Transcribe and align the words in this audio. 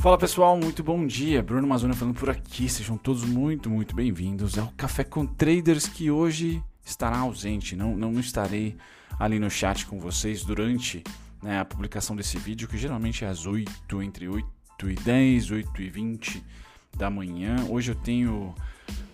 Fala 0.00 0.16
pessoal, 0.16 0.56
muito 0.56 0.82
bom 0.82 1.06
dia. 1.06 1.42
Bruno 1.42 1.68
Mazona 1.68 1.92
falando 1.92 2.16
por 2.16 2.30
aqui. 2.30 2.70
Sejam 2.70 2.96
todos 2.96 3.22
muito, 3.22 3.68
muito 3.68 3.94
bem-vindos 3.94 4.58
ao 4.58 4.68
Café 4.68 5.04
com 5.04 5.26
Traders 5.26 5.86
que 5.86 6.10
hoje 6.10 6.64
estará 6.82 7.18
ausente. 7.18 7.76
Não, 7.76 7.94
não 7.94 8.18
estarei 8.18 8.78
ali 9.18 9.38
no 9.38 9.50
chat 9.50 9.84
com 9.84 10.00
vocês 10.00 10.42
durante 10.42 11.04
né, 11.42 11.60
a 11.60 11.66
publicação 11.66 12.16
desse 12.16 12.38
vídeo, 12.38 12.66
que 12.66 12.78
geralmente 12.78 13.26
é 13.26 13.28
às 13.28 13.44
8, 13.44 14.00
entre 14.00 14.26
8 14.26 14.48
e 14.88 14.94
10, 14.94 15.50
8 15.50 15.82
e 15.82 15.90
20 15.90 16.44
da 16.96 17.10
manhã. 17.10 17.56
Hoje 17.68 17.90
eu 17.90 17.94
tenho 17.94 18.54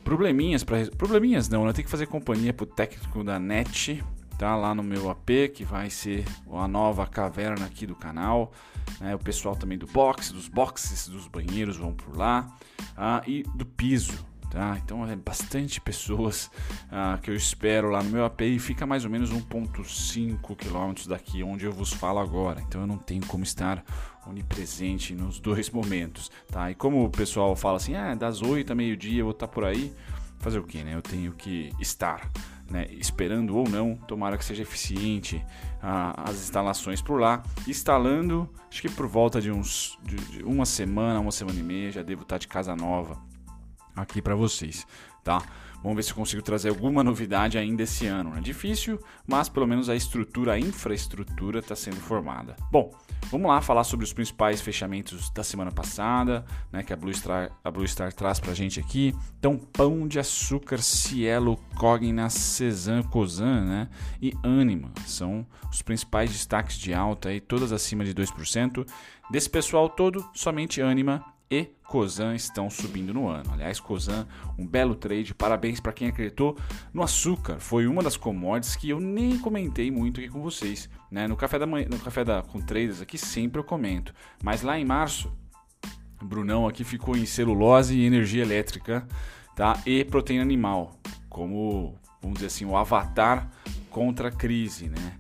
probleminhas 0.05 0.63
para 0.63 0.87
probleminhas 0.93 1.49
não, 1.49 1.67
eu 1.67 1.75
tenho 1.75 1.85
que 1.85 1.91
fazer 1.91 2.07
companhia 2.07 2.55
pro 2.55 2.65
técnico 2.65 3.25
da 3.25 3.41
NET, 3.41 4.05
tá 4.39 4.55
lá 4.55 4.75
no 4.75 4.83
meu 4.83 5.11
AP, 5.11 5.53
que 5.55 5.65
vai 5.65 5.89
ser 5.91 6.25
a 6.53 6.69
nova 6.69 7.07
caverna 7.07 7.67
aqui 7.67 7.87
do 7.87 7.95
canal. 7.95 8.53
Né? 9.01 9.15
O 9.15 9.19
pessoal 9.19 9.57
também 9.57 9.79
do 9.79 9.87
box, 9.87 10.33
dos 10.33 10.49
boxes, 10.49 11.09
dos 11.09 11.27
banheiros 11.27 11.77
vão 11.77 11.93
por 11.93 12.17
lá. 12.17 12.47
Ah, 12.97 13.23
e 13.27 13.43
do 13.55 13.65
piso. 13.65 14.25
Tá? 14.51 14.81
Então 14.83 15.07
é 15.07 15.17
bastante 15.17 15.81
pessoas 15.81 16.51
ah, 16.91 17.19
que 17.21 17.31
eu 17.31 17.35
espero 17.35 17.91
lá 17.91 18.03
no 18.03 18.11
meu 18.11 18.25
AP 18.25 18.43
e 18.43 18.59
fica 18.59 18.87
mais 18.87 19.05
ou 19.05 19.11
menos 19.11 19.31
1,5 19.33 20.57
km 20.57 21.09
daqui 21.09 21.43
onde 21.43 21.65
eu 21.65 21.73
vos 21.73 21.93
falo 21.93 22.21
agora. 22.21 22.61
Então 22.61 22.81
eu 22.81 22.87
não 22.87 22.97
tenho 22.97 23.27
como 23.27 23.43
estar 23.43 23.85
onipresente 24.27 25.15
nos 25.15 25.41
dois 25.41 25.69
momentos. 25.71 26.31
Tá? 26.49 26.71
E 26.71 26.75
como 26.75 27.05
o 27.05 27.11
pessoal 27.11 27.57
fala 27.57 27.77
assim, 27.77 27.95
ah, 27.95 28.15
das 28.15 28.41
8 28.41 28.73
a 28.73 28.75
meio-dia 28.75 29.21
eu 29.21 29.27
vou 29.27 29.33
estar 29.33 29.49
por 29.49 29.65
aí, 29.65 29.93
fazer 30.39 30.59
o 30.59 30.65
que, 30.65 30.83
né? 30.83 30.95
Eu 30.95 31.03
tenho 31.03 31.33
que 31.33 31.73
estar 31.81 32.31
né, 32.71 32.87
esperando 32.93 33.57
ou 33.57 33.69
não, 33.69 33.95
tomara 33.95 34.37
que 34.37 34.45
seja 34.45 34.63
eficiente 34.63 35.45
ah, 35.83 36.25
as 36.29 36.37
instalações 36.37 37.01
por 37.01 37.21
lá. 37.21 37.43
Instalando, 37.67 38.49
acho 38.71 38.83
que 38.83 38.89
por 38.89 39.07
volta 39.07 39.41
de 39.41 39.51
uns 39.51 39.99
de, 40.03 40.17
de 40.17 40.43
uma 40.43 40.67
semana, 40.67 41.21
uma 41.21 41.33
semana 41.33 41.59
e 41.59 41.63
meia, 41.63 41.93
já 41.93 42.03
devo 42.03 42.23
estar 42.23 42.39
de 42.39 42.49
casa 42.49 42.75
nova 42.75 43.19
aqui 43.95 44.21
para 44.21 44.35
vocês, 44.35 44.87
tá? 45.25 45.43
Vamos 45.87 45.99
ver 45.99 46.03
se 46.03 46.11
eu 46.11 46.17
consigo 46.17 46.43
trazer 46.43 46.71
alguma 46.71 47.05
novidade 47.05 47.57
ainda 47.57 47.85
esse 47.85 48.09
ano. 48.09 48.37
É 48.37 48.41
difícil, 48.41 48.99
mas 49.25 49.49
pelo 49.49 49.69
menos 49.69 49.89
a 49.89 49.95
estrutura, 49.95 50.55
a 50.55 50.59
infraestrutura 50.59 51.61
está 51.61 51.77
sendo 51.77 51.99
formada. 51.99 52.57
Bom, 52.73 52.93
vamos 53.31 53.47
lá 53.47 53.63
falar 53.63 53.85
sobre 53.85 54.03
os 54.03 54.13
principais 54.13 54.61
fechamentos 54.61 55.31
da 55.31 55.45
semana 55.45 55.71
passada, 55.71 56.45
né, 56.73 56.83
que 56.83 56.93
a 56.93 56.97
Blue 56.97 57.15
Star, 57.15 57.53
a 57.63 57.71
Blue 57.71 57.87
Star 57.87 58.13
traz 58.13 58.41
para 58.41 58.51
a 58.51 58.55
gente 58.55 58.81
aqui. 58.81 59.15
Então, 59.39 59.57
Pão 59.57 60.09
de 60.09 60.19
Açúcar, 60.19 60.79
Cielo, 60.79 61.57
Cogna, 61.77 62.29
Cezanne, 62.31 63.05
Cosan 63.05 63.65
né, 63.65 63.89
e 64.21 64.35
Anima 64.43 64.91
são 65.07 65.47
os 65.71 65.83
principais 65.83 66.33
destaques 66.33 66.79
de 66.79 66.93
alta, 66.93 67.29
aí, 67.29 67.41
todas 67.41 67.71
acima 67.71 68.05
de 68.05 68.13
2%. 68.13 68.85
Desse 69.31 69.49
pessoal 69.49 69.89
todo, 69.89 70.29
somente 70.35 70.83
Anima 70.83 71.36
e 71.51 71.65
Cosan 71.87 72.35
estão 72.35 72.69
subindo 72.69 73.15
no 73.15 73.29
ano. 73.29 73.53
Aliás, 73.53 73.79
Cosan, 73.79 74.27
um 74.59 74.67
belo 74.67 74.95
trade, 74.95 75.35
parabéns 75.35 75.79
para 75.79 75.93
quem 75.93 76.09
acreditou 76.09 76.57
no 76.93 77.03
açúcar. 77.03 77.61
Foi 77.61 77.87
uma 77.87 78.03
das 78.03 78.17
commodities 78.17 78.75
que 78.75 78.91
eu 78.91 79.01
nem 79.01 79.39
comentei 79.39 79.91
muito 79.91 80.21
aqui 80.21 80.29
com 80.29 80.43
vocês, 80.43 80.89
né? 81.11 81.29
No 81.29 81.37
café 81.37 81.59
da 81.59 81.67
manhã, 81.67 81.87
no 81.89 81.99
café 81.99 82.25
da 82.25 82.43
com 82.43 82.61
traders 82.61 83.01
aqui 83.01 83.17
sempre 83.17 83.61
eu 83.61 83.65
comento, 83.65 84.13
mas 84.43 84.63
lá 84.63 84.79
em 84.79 84.85
março, 84.85 85.33
Brunão 86.23 86.67
aqui 86.67 86.83
ficou 86.83 87.17
em 87.17 87.27
celulose 87.27 87.97
e 87.97 88.05
energia 88.05 88.43
elétrica, 88.43 89.07
tá? 89.55 89.81
E 89.87 90.05
proteína 90.05 90.43
animal, 90.43 90.99
como 91.29 91.95
vamos 92.21 92.39
dizer 92.39 92.47
assim, 92.47 92.65
o 92.65 92.77
avatar 92.77 93.49
contra 93.89 94.29
a 94.29 94.33
crise, 94.33 94.89
né? 94.89 95.19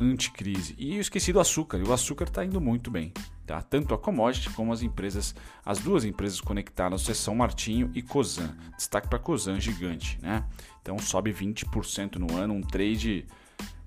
Anticrise. 0.00 0.74
E 0.78 0.94
eu 0.94 1.00
esqueci 1.00 1.32
do 1.32 1.40
açúcar, 1.40 1.78
e 1.78 1.82
o 1.82 1.92
açúcar 1.92 2.24
está 2.24 2.44
indo 2.44 2.60
muito 2.60 2.90
bem. 2.90 3.12
Tá? 3.46 3.60
Tanto 3.60 3.92
a 3.92 3.98
commodity 3.98 4.48
como 4.50 4.72
as 4.72 4.82
empresas, 4.82 5.34
as 5.64 5.78
duas 5.78 6.04
empresas 6.04 6.40
conectadas, 6.40 7.02
Sessão 7.02 7.34
Martinho 7.34 7.90
e 7.94 8.00
Cosan. 8.00 8.56
Destaque 8.76 9.08
para 9.08 9.18
Cosan 9.18 9.60
gigante, 9.60 10.18
né? 10.22 10.44
Então 10.80 10.98
sobe 10.98 11.32
20% 11.32 12.16
no 12.16 12.34
ano, 12.36 12.54
um 12.54 12.62
trade 12.62 13.26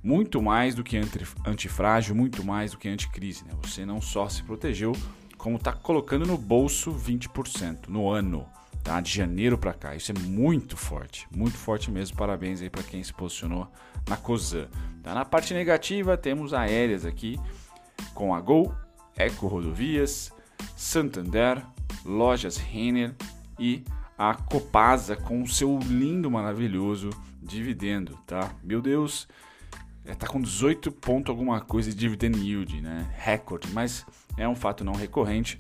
muito 0.04 0.42
mais 0.42 0.76
do 0.76 0.84
que 0.84 0.98
antifrágil, 1.46 2.16
muito 2.16 2.44
mais 2.44 2.72
do 2.72 2.78
que 2.78 2.88
anticrise. 2.88 3.44
Né? 3.46 3.52
Você 3.64 3.86
não 3.86 4.00
só 4.00 4.30
se 4.30 4.44
protegeu, 4.44 4.94
como 5.38 5.58
está 5.58 5.74
colocando 5.74 6.26
no 6.26 6.38
bolso 6.38 6.92
20% 6.92 7.88
no 7.88 8.10
ano, 8.10 8.48
tá? 8.84 9.02
De 9.02 9.12
janeiro 9.12 9.58
para 9.58 9.74
cá. 9.74 9.96
Isso 9.96 10.12
é 10.12 10.16
muito 10.20 10.78
forte, 10.78 11.28
muito 11.36 11.58
forte 11.58 11.90
mesmo. 11.92 12.16
Parabéns 12.16 12.62
aí 12.62 12.70
para 12.70 12.84
quem 12.84 13.04
se 13.04 13.14
posicionou 13.14 13.72
na 14.08 14.18
Cosan. 14.18 14.68
Tá? 15.04 15.14
Na 15.16 15.26
parte 15.26 15.54
negativa 15.54 16.16
temos 16.16 16.54
aéreas 16.54 17.06
aqui 17.06 17.40
com 18.14 18.34
a 18.34 18.42
Gol 18.42 18.74
Eco 19.18 19.48
Rodovias, 19.48 20.32
Santander, 20.76 21.64
Lojas 22.06 22.58
Renner 22.58 23.16
e 23.60 23.84
a 24.18 24.34
Copasa 24.34 25.16
com 25.16 25.42
o 25.42 25.48
seu 25.48 25.78
lindo, 25.80 26.30
maravilhoso 26.32 27.10
dividendo, 27.42 28.18
tá? 28.26 28.52
Meu 28.64 28.82
Deus, 28.82 29.28
é, 30.06 30.16
tá 30.16 30.26
com 30.26 30.42
18 30.42 30.92
ponto 30.92 31.32
alguma 31.32 31.62
coisa 31.62 31.90
de 31.90 31.96
dividend 31.96 32.38
yield, 32.40 32.82
né? 32.82 33.08
Recorde, 33.18 33.68
mas 33.74 34.06
é 34.38 34.48
um 34.48 34.56
fato 34.56 34.84
não 34.84 34.94
recorrente. 34.94 35.58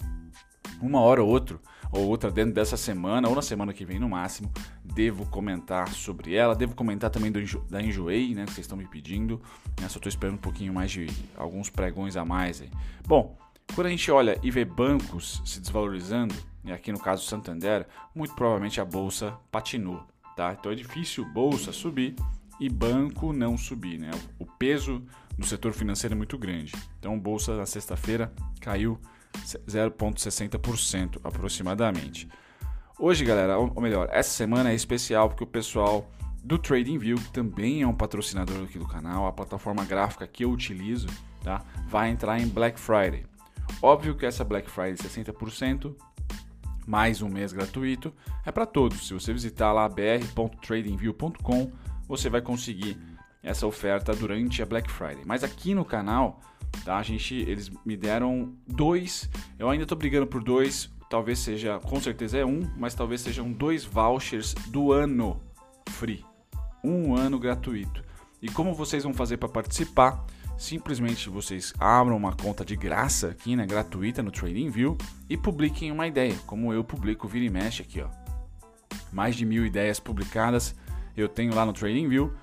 Uma 0.82 1.02
hora 1.02 1.24
ou 1.24 1.30
outra, 1.30 1.60
ou 1.92 2.06
outra 2.08 2.30
dentro 2.30 2.54
dessa 2.54 2.78
semana 2.78 3.28
ou 3.28 3.36
na 3.36 3.42
semana 3.42 3.74
que 3.74 3.86
vem 3.86 4.00
no 4.00 4.10
máximo, 4.10 4.52
devo 4.84 5.26
comentar 5.28 5.90
sobre 5.90 6.36
ela. 6.36 6.56
Devo 6.56 6.76
comentar 6.76 7.10
também 7.10 7.32
do, 7.32 7.40
da 7.70 7.82
Enjoei, 7.82 8.36
né? 8.36 8.46
Que 8.46 8.54
vocês 8.54 8.66
estão 8.66 8.78
me 8.78 8.88
pedindo. 8.88 9.42
Né, 9.80 9.88
só 9.90 9.98
estou 9.98 10.10
esperando 10.10 10.36
um 10.36 10.42
pouquinho 10.42 10.74
mais 10.74 10.92
de 10.92 11.08
alguns 11.36 11.70
pregões 11.70 12.16
a 12.16 12.24
mais 12.24 12.62
aí. 12.62 12.70
Bom, 13.08 13.38
quando 13.74 13.88
a 13.88 13.90
gente 13.90 14.10
olha 14.12 14.40
e 14.42 14.50
vê 14.50 14.66
bancos 14.66 15.42
se 15.46 15.60
desvalorizando, 15.60 16.34
e 16.64 16.72
aqui 16.72 16.92
no 16.92 17.00
caso 17.00 17.26
Santander, 17.26 17.88
muito 18.14 18.34
provavelmente 18.36 18.82
a 18.82 18.86
bolsa 18.86 19.38
patinou, 19.52 20.04
tá? 20.36 20.56
Então 20.58 20.72
é 20.72 20.76
difícil 20.76 21.26
bolsa 21.26 21.72
subir 21.72 22.16
e 22.60 22.70
banco 22.70 23.32
não 23.32 23.58
subir, 23.58 24.00
né? 24.00 24.12
O 24.40 24.46
peso 24.46 25.04
no 25.38 25.46
setor 25.46 25.74
financeiro 25.74 26.14
é 26.14 26.18
muito 26.18 26.38
grande. 26.38 26.74
Então 27.00 27.18
bolsa 27.20 27.56
na 27.56 27.66
sexta-feira 27.66 28.34
caiu 28.60 29.00
0,60% 29.36 31.20
aproximadamente. 31.24 32.28
Hoje, 33.00 33.24
galera, 33.24 33.60
ou 33.60 33.80
melhor, 33.80 34.10
essa 34.12 34.32
semana 34.32 34.72
é 34.72 34.76
especial 34.76 35.30
porque 35.30 35.44
o 35.44 35.48
pessoal 35.48 36.10
do 36.44 36.58
TradingView, 36.58 37.18
que 37.18 37.32
também 37.32 37.84
é 37.84 37.88
um 37.88 37.94
patrocinador 37.94 38.64
aqui 38.64 38.80
do 38.80 38.88
canal, 38.88 39.28
a 39.28 39.32
plataforma 39.32 39.86
gráfica 39.86 40.26
que 40.26 40.44
eu 40.44 40.50
utilizo, 40.50 41.08
tá? 41.44 41.64
Vai 41.88 42.10
entrar 42.10 42.40
em 42.40 42.48
Black 42.48 42.80
Friday. 42.80 43.26
Óbvio 43.82 44.16
que 44.16 44.26
essa 44.26 44.44
Black 44.44 44.70
Friday 44.70 44.96
60%, 44.96 45.96
mais 46.86 47.22
um 47.22 47.30
mês 47.30 47.52
gratuito, 47.52 48.14
é 48.46 48.52
para 48.52 48.66
todos. 48.66 49.08
Se 49.08 49.14
você 49.14 49.32
visitar 49.32 49.72
lá 49.72 49.88
br.tradingview.com, 49.88 51.72
você 52.08 52.30
vai 52.30 52.42
conseguir 52.42 52.98
essa 53.44 53.68
oferta 53.68 54.14
durante 54.14 54.62
a 54.62 54.66
Black 54.66 54.90
Friday. 54.92 55.24
Mas 55.26 55.44
aqui 55.44 55.74
no 55.74 55.86
canal, 55.86 56.42
tá? 56.84 56.98
A 56.98 57.04
gente, 57.04 57.36
eles 57.36 57.72
me 57.86 57.96
deram 57.96 58.54
dois. 58.68 59.30
Eu 59.60 59.70
ainda 59.70 59.84
estou 59.84 59.98
brigando 59.98 60.28
por 60.28 60.44
dois. 60.44 60.90
Talvez 61.10 61.40
seja, 61.40 61.80
com 61.80 62.02
certeza 62.02 62.38
é 62.38 62.46
um, 62.46 62.62
mas 62.76 62.94
talvez 62.94 63.22
sejam 63.22 63.52
dois 63.52 63.86
vouchers 63.86 64.54
do 64.68 64.92
ano 64.92 65.42
free, 65.90 66.26
um 66.84 67.16
ano 67.16 67.40
gratuito. 67.40 68.04
E 68.42 68.50
como 68.50 68.74
vocês 68.74 69.04
vão 69.04 69.14
fazer 69.14 69.38
para 69.38 69.48
participar? 69.48 70.26
Simplesmente 70.58 71.30
vocês 71.30 71.74
abram 71.80 72.18
uma 72.18 72.34
conta 72.34 72.66
de 72.66 72.76
graça 72.76 73.30
aqui, 73.30 73.56
né, 73.56 73.66
gratuita 73.66 74.24
no 74.24 74.32
TradingView 74.32 74.98
e 75.30 75.38
publiquem 75.38 75.92
uma 75.92 76.08
ideia, 76.08 76.36
como 76.46 76.74
eu 76.74 76.84
publico 76.84 77.28
vira 77.28 77.46
e 77.46 77.50
mexe 77.50 77.84
aqui, 77.84 78.02
ó. 78.02 78.10
Mais 79.12 79.36
de 79.36 79.46
mil 79.46 79.66
ideias 79.66 80.00
publicadas 80.00 80.76
eu 81.16 81.28
tenho 81.30 81.54
lá 81.54 81.66
no 81.66 81.74
TradingView. 81.74 82.34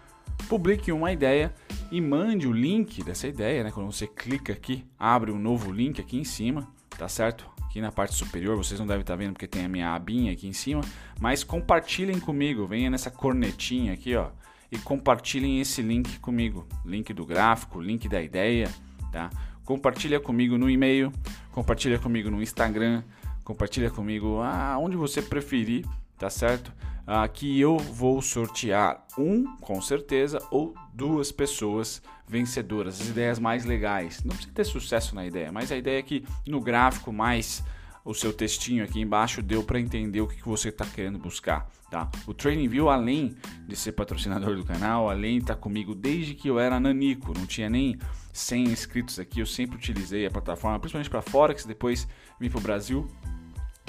Publique 0.48 0.90
uma 0.90 1.12
ideia 1.12 1.54
e 1.90 2.00
mande 2.00 2.48
o 2.48 2.52
link 2.52 3.02
dessa 3.04 3.28
ideia, 3.28 3.62
né? 3.62 3.70
Quando 3.70 3.92
você 3.92 4.06
clica 4.06 4.52
aqui, 4.52 4.84
abre 4.98 5.30
um 5.30 5.38
novo 5.38 5.70
link 5.70 6.00
aqui 6.00 6.18
em 6.18 6.24
cima, 6.24 6.66
tá 6.98 7.08
certo? 7.08 7.48
Aqui 7.62 7.80
na 7.80 7.92
parte 7.92 8.14
superior, 8.14 8.56
vocês 8.56 8.80
não 8.80 8.86
devem 8.86 9.02
estar 9.02 9.16
vendo 9.16 9.32
porque 9.32 9.46
tem 9.46 9.64
a 9.64 9.68
minha 9.68 9.94
abinha 9.94 10.32
aqui 10.32 10.48
em 10.48 10.52
cima, 10.52 10.80
mas 11.20 11.44
compartilhem 11.44 12.18
comigo, 12.18 12.66
venha 12.66 12.90
nessa 12.90 13.10
cornetinha 13.10 13.92
aqui, 13.92 14.16
ó 14.16 14.30
e 14.74 14.78
compartilhem 14.78 15.60
esse 15.60 15.80
link 15.80 16.18
comigo, 16.18 16.66
link 16.84 17.12
do 17.12 17.24
gráfico, 17.24 17.80
link 17.80 18.08
da 18.08 18.20
ideia, 18.20 18.68
tá? 19.12 19.30
Compartilha 19.64 20.18
comigo 20.18 20.58
no 20.58 20.68
e-mail, 20.68 21.12
compartilha 21.52 21.98
comigo 21.98 22.28
no 22.30 22.42
Instagram, 22.42 23.02
compartilha 23.44 23.88
comigo 23.88 24.40
aonde 24.42 24.96
você 24.96 25.22
preferir, 25.22 25.86
tá 26.18 26.28
certo? 26.28 26.72
Aqui 27.06 27.60
eu 27.60 27.76
vou 27.78 28.20
sortear 28.20 29.06
um, 29.16 29.56
com 29.58 29.80
certeza, 29.80 30.42
ou 30.50 30.74
duas 30.92 31.30
pessoas 31.30 32.02
vencedoras, 32.26 33.00
as 33.00 33.08
ideias 33.08 33.38
mais 33.38 33.64
legais. 33.64 34.24
Não 34.24 34.34
precisa 34.34 34.54
ter 34.54 34.64
sucesso 34.64 35.14
na 35.14 35.24
ideia, 35.24 35.52
mas 35.52 35.70
a 35.70 35.76
ideia 35.76 35.98
é 35.98 36.02
que 36.02 36.24
no 36.46 36.60
gráfico 36.60 37.12
mais 37.12 37.62
o 38.04 38.12
seu 38.12 38.32
textinho 38.32 38.84
aqui 38.84 39.00
embaixo 39.00 39.40
deu 39.40 39.62
para 39.62 39.80
entender 39.80 40.20
o 40.20 40.26
que, 40.26 40.42
você 40.46 40.68
está 40.68 40.84
querendo 40.84 41.18
buscar, 41.18 41.66
tá? 41.90 42.10
O 42.26 42.34
TradingView, 42.34 42.90
além 42.90 43.34
de 43.66 43.74
ser 43.74 43.92
patrocinador 43.92 44.56
do 44.56 44.64
canal, 44.64 45.08
além 45.08 45.38
de 45.38 45.44
estar 45.44 45.54
tá 45.54 45.60
comigo 45.60 45.94
desde 45.94 46.34
que 46.34 46.48
eu 46.48 46.58
era 46.58 46.78
nanico, 46.78 47.32
não 47.32 47.46
tinha 47.46 47.70
nem 47.70 47.98
100 48.32 48.64
inscritos 48.64 49.18
aqui, 49.18 49.40
eu 49.40 49.46
sempre 49.46 49.76
utilizei 49.76 50.26
a 50.26 50.30
plataforma, 50.30 50.78
principalmente 50.78 51.08
para 51.08 51.22
Forex, 51.22 51.64
depois 51.64 52.06
vim 52.38 52.50
para 52.50 52.58
o 52.58 52.62
Brasil 52.62 53.08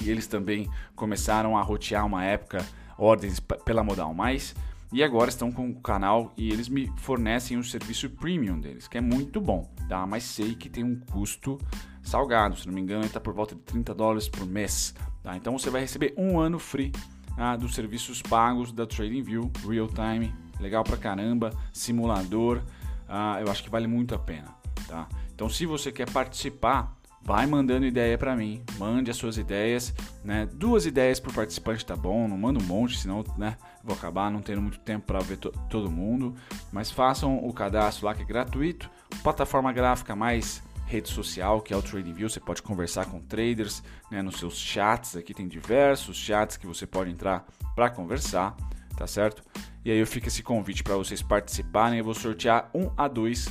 e 0.02 0.10
eles 0.10 0.28
também 0.28 0.70
começaram 0.96 1.58
a 1.58 1.62
rotear 1.62 2.06
uma 2.06 2.24
época 2.24 2.66
ordens 2.98 3.40
pela 3.40 3.84
Modal 3.84 4.14
Mais 4.14 4.56
e 4.94 5.04
agora 5.04 5.30
estão 5.30 5.52
com 5.52 5.70
o 5.70 5.82
canal 5.82 6.34
e 6.38 6.52
eles 6.52 6.70
me 6.70 6.90
fornecem 6.98 7.58
o 7.58 7.64
serviço 7.64 8.10
premium 8.10 8.60
deles, 8.60 8.88
que 8.88 8.98
é 8.98 9.02
muito 9.02 9.42
bom, 9.42 9.70
tá? 9.90 10.06
Mas 10.06 10.24
sei 10.24 10.56
que 10.56 10.70
tem 10.70 10.86
um 10.86 10.96
custo 10.96 11.60
salgado, 12.06 12.56
se 12.56 12.68
não 12.68 12.74
me 12.74 12.80
engano, 12.80 13.04
está 13.04 13.20
por 13.20 13.34
volta 13.34 13.56
de 13.56 13.62
30 13.62 13.94
dólares 13.94 14.30
por 14.30 14.46
mês, 14.46 14.94
tá? 15.24 15.36
Então 15.36 15.58
você 15.58 15.70
vai 15.70 15.82
receber 15.82 16.14
um 16.16 16.40
ano 16.40 16.60
free 16.60 16.92
ah, 17.38 17.58
dos 17.58 17.74
serviços 17.76 18.22
pagos 18.22 18.72
da 18.72 18.86
TradingView, 18.86 19.52
real 19.68 19.88
time, 19.88 20.34
legal 20.60 20.84
pra 20.84 20.96
caramba, 20.96 21.52
simulador, 21.74 22.62
ah, 23.10 23.40
eu 23.42 23.52
acho 23.52 23.64
que 23.64 23.70
vale 23.70 23.88
muito 23.88 24.14
a 24.16 24.20
pena, 24.20 24.56
tá? 24.88 25.10
Então 25.34 25.50
se 25.50 25.66
você 25.66 25.92
quer 25.92 26.10
participar 26.10 26.96
vai 27.26 27.48
mandando 27.48 27.88
ideia 27.88 28.20
para 28.20 28.36
mim, 28.36 28.64
mande 28.78 29.10
as 29.10 29.18
suas 29.18 29.36
ideias, 29.36 29.92
né? 30.24 30.48
Duas 30.54 30.86
ideias 30.86 31.20
por 31.20 31.34
participante 31.34 31.84
tá 31.84 31.96
bom, 31.96 32.28
não 32.28 32.38
manda 32.38 32.60
um 32.62 32.64
monte, 32.64 33.00
senão, 33.00 33.26
né, 33.36 33.58
vou 33.84 33.96
acabar 33.96 34.30
não 34.30 34.44
tendo 34.44 34.62
muito 34.62 34.78
tempo 34.80 35.08
para 35.08 35.20
ver 35.20 35.38
to 35.38 35.52
todo 35.68 35.90
mundo, 35.90 36.36
mas 36.72 36.92
façam 36.92 37.44
o 37.44 37.52
cadastro 37.52 38.06
lá 38.06 38.14
que 38.14 38.22
é 38.22 38.26
gratuito, 38.26 38.88
plataforma 39.24 39.74
gráfica 39.74 40.16
mais 40.16 40.62
rede 40.86 41.10
social, 41.10 41.62
que 41.62 41.74
é 41.74 41.78
o 41.78 41.82
TradingView, 41.82 42.30
você 42.30 42.40
pode 42.40 42.62
conversar 42.62 43.06
com 43.06 43.20
traders, 43.20 43.84
né, 44.12 44.22
nos 44.22 44.38
seus 44.38 44.58
chats, 44.58 45.16
aqui 45.16 45.34
tem 45.34 45.48
diversos 45.48 46.16
chats 46.16 46.58
que 46.58 46.68
você 46.68 46.86
pode 46.86 47.10
entrar 47.10 47.46
para 47.76 47.90
conversar, 47.90 48.56
tá 48.96 49.08
certo? 49.08 49.44
E 49.84 49.92
aí 49.92 49.98
eu 49.98 50.08
fico 50.08 50.28
esse 50.28 50.44
convite 50.44 50.84
para 50.84 50.96
vocês 50.96 51.22
participarem, 51.22 52.00
eu 52.00 52.06
vou 52.06 52.14
sortear 52.14 52.70
um 52.74 52.92
a 52.96 53.08
dois 53.08 53.50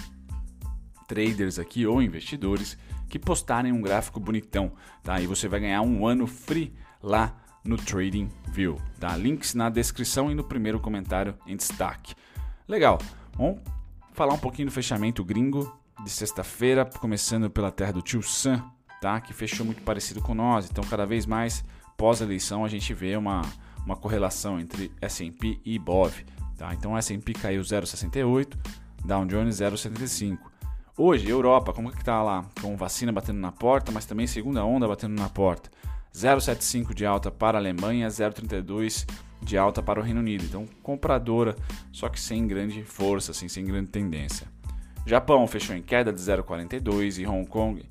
traders 1.06 1.58
aqui 1.58 1.86
ou 1.86 2.00
investidores 2.00 2.78
que 3.08 3.18
postarem 3.18 3.72
um 3.72 3.82
gráfico 3.82 4.18
bonitão, 4.18 4.72
tá? 5.02 5.20
E 5.20 5.26
você 5.26 5.48
vai 5.48 5.60
ganhar 5.60 5.82
um 5.82 6.06
ano 6.06 6.26
free 6.26 6.72
lá 7.02 7.36
no 7.64 7.76
Trading 7.76 8.28
View, 8.48 8.80
tá? 8.98 9.16
Links 9.16 9.54
na 9.54 9.68
descrição 9.68 10.30
e 10.30 10.34
no 10.34 10.44
primeiro 10.44 10.80
comentário 10.80 11.36
em 11.46 11.56
destaque. 11.56 12.14
Legal. 12.66 12.98
Vamos 13.36 13.60
falar 14.12 14.34
um 14.34 14.38
pouquinho 14.38 14.68
do 14.68 14.72
fechamento 14.72 15.24
gringo 15.24 15.83
de 16.04 16.10
sexta-feira, 16.10 16.84
começando 16.84 17.48
pela 17.48 17.70
terra 17.70 17.92
do 17.92 18.02
Tio 18.02 18.22
Sam, 18.22 18.62
tá? 19.00 19.20
Que 19.20 19.32
fechou 19.32 19.64
muito 19.64 19.82
parecido 19.82 20.20
com 20.20 20.34
nós. 20.34 20.68
Então, 20.70 20.84
cada 20.84 21.06
vez 21.06 21.24
mais 21.24 21.64
pós-eleição 21.96 22.64
a 22.64 22.68
gente 22.68 22.92
vê 22.92 23.16
uma, 23.16 23.42
uma 23.86 23.96
correlação 23.96 24.60
entre 24.60 24.92
S&P 25.00 25.58
e 25.64 25.74
IBOV, 25.76 26.26
tá? 26.58 26.74
Então, 26.74 26.96
S&P 26.96 27.32
caiu 27.32 27.62
0,68, 27.62 28.54
Dow 29.04 29.24
Jones 29.24 29.56
0,75. 29.56 30.38
Hoje, 30.96 31.28
Europa, 31.28 31.72
como 31.72 31.90
que 31.90 32.04
tá 32.04 32.22
lá? 32.22 32.44
Com 32.60 32.76
vacina 32.76 33.10
batendo 33.10 33.40
na 33.40 33.50
porta, 33.50 33.90
mas 33.90 34.04
também 34.04 34.26
segunda 34.26 34.64
onda 34.64 34.86
batendo 34.86 35.18
na 35.18 35.28
porta. 35.28 35.70
0,75 36.14 36.94
de 36.94 37.04
alta 37.04 37.30
para 37.30 37.58
a 37.58 37.60
Alemanha, 37.60 38.06
0,32 38.08 39.06
de 39.42 39.58
alta 39.58 39.82
para 39.82 39.98
o 39.98 40.02
Reino 40.02 40.20
Unido. 40.20 40.44
Então, 40.44 40.66
compradora, 40.82 41.56
só 41.90 42.08
que 42.08 42.20
sem 42.20 42.46
grande 42.46 42.84
força, 42.84 43.32
assim, 43.32 43.48
sem 43.48 43.64
grande 43.64 43.90
tendência. 43.90 44.53
Japão 45.06 45.46
fechou 45.46 45.76
em 45.76 45.82
queda 45.82 46.12
de 46.12 46.20
0,42 46.20 47.18
e 47.18 47.26
Hong 47.26 47.46
Kong 47.46 47.84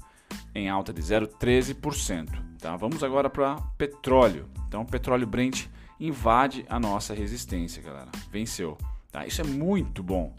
em 0.56 0.70
alta 0.70 0.92
de 0.92 1.02
0,13%. 1.02 2.30
Tá? 2.60 2.76
Vamos 2.76 3.04
agora 3.04 3.30
para 3.30 3.56
petróleo. 3.78 4.48
Então, 4.68 4.86
petróleo 4.86 5.28
Brent 5.28 5.68
invade 6.00 6.66
a 6.70 6.80
nossa 6.80 7.14
resistência, 7.14 7.82
galera. 7.84 8.10
Venceu. 8.32 8.78
Tá? 9.12 9.26
Isso 9.26 9.42
é 9.42 9.44
muito 9.44 10.02
bom. 10.02 10.34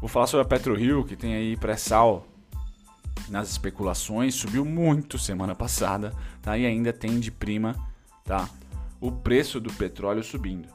Vou 0.00 0.08
falar 0.08 0.26
sobre 0.26 0.44
a 0.44 0.48
PetroRio, 0.48 1.04
que 1.04 1.16
tem 1.16 1.34
aí 1.34 1.56
pré-sal 1.56 2.26
nas 3.28 3.50
especulações, 3.50 4.34
subiu 4.34 4.64
muito 4.64 5.18
semana 5.18 5.54
passada, 5.54 6.12
tá? 6.42 6.58
E 6.58 6.66
ainda 6.66 6.92
tem 6.92 7.18
de 7.18 7.30
prima, 7.30 7.74
tá? 8.22 8.48
O 9.00 9.10
preço 9.10 9.60
do 9.60 9.72
petróleo 9.72 10.22
subindo. 10.22 10.68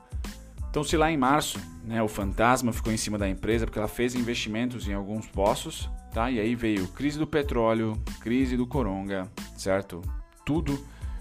Então, 0.69 0.83
se 0.83 0.95
lá 0.95 1.11
em 1.11 1.17
março, 1.17 1.59
né, 1.83 2.01
o 2.01 2.07
fantasma 2.07 2.71
ficou 2.71 2.93
em 2.93 2.97
cima 2.97 3.17
da 3.17 3.27
empresa 3.27 3.65
porque 3.65 3.79
ela 3.79 3.87
fez 3.87 4.13
investimentos 4.13 4.87
em 4.87 4.93
alguns 4.93 5.25
poços, 5.27 5.89
tá? 6.13 6.29
E 6.29 6.39
aí 6.39 6.53
veio 6.53 6.87
crise 6.89 7.17
do 7.17 7.25
petróleo, 7.25 8.01
crise 8.19 8.55
do 8.55 8.67
coronga, 8.67 9.29
certo? 9.57 10.01
Tudo 10.45 10.79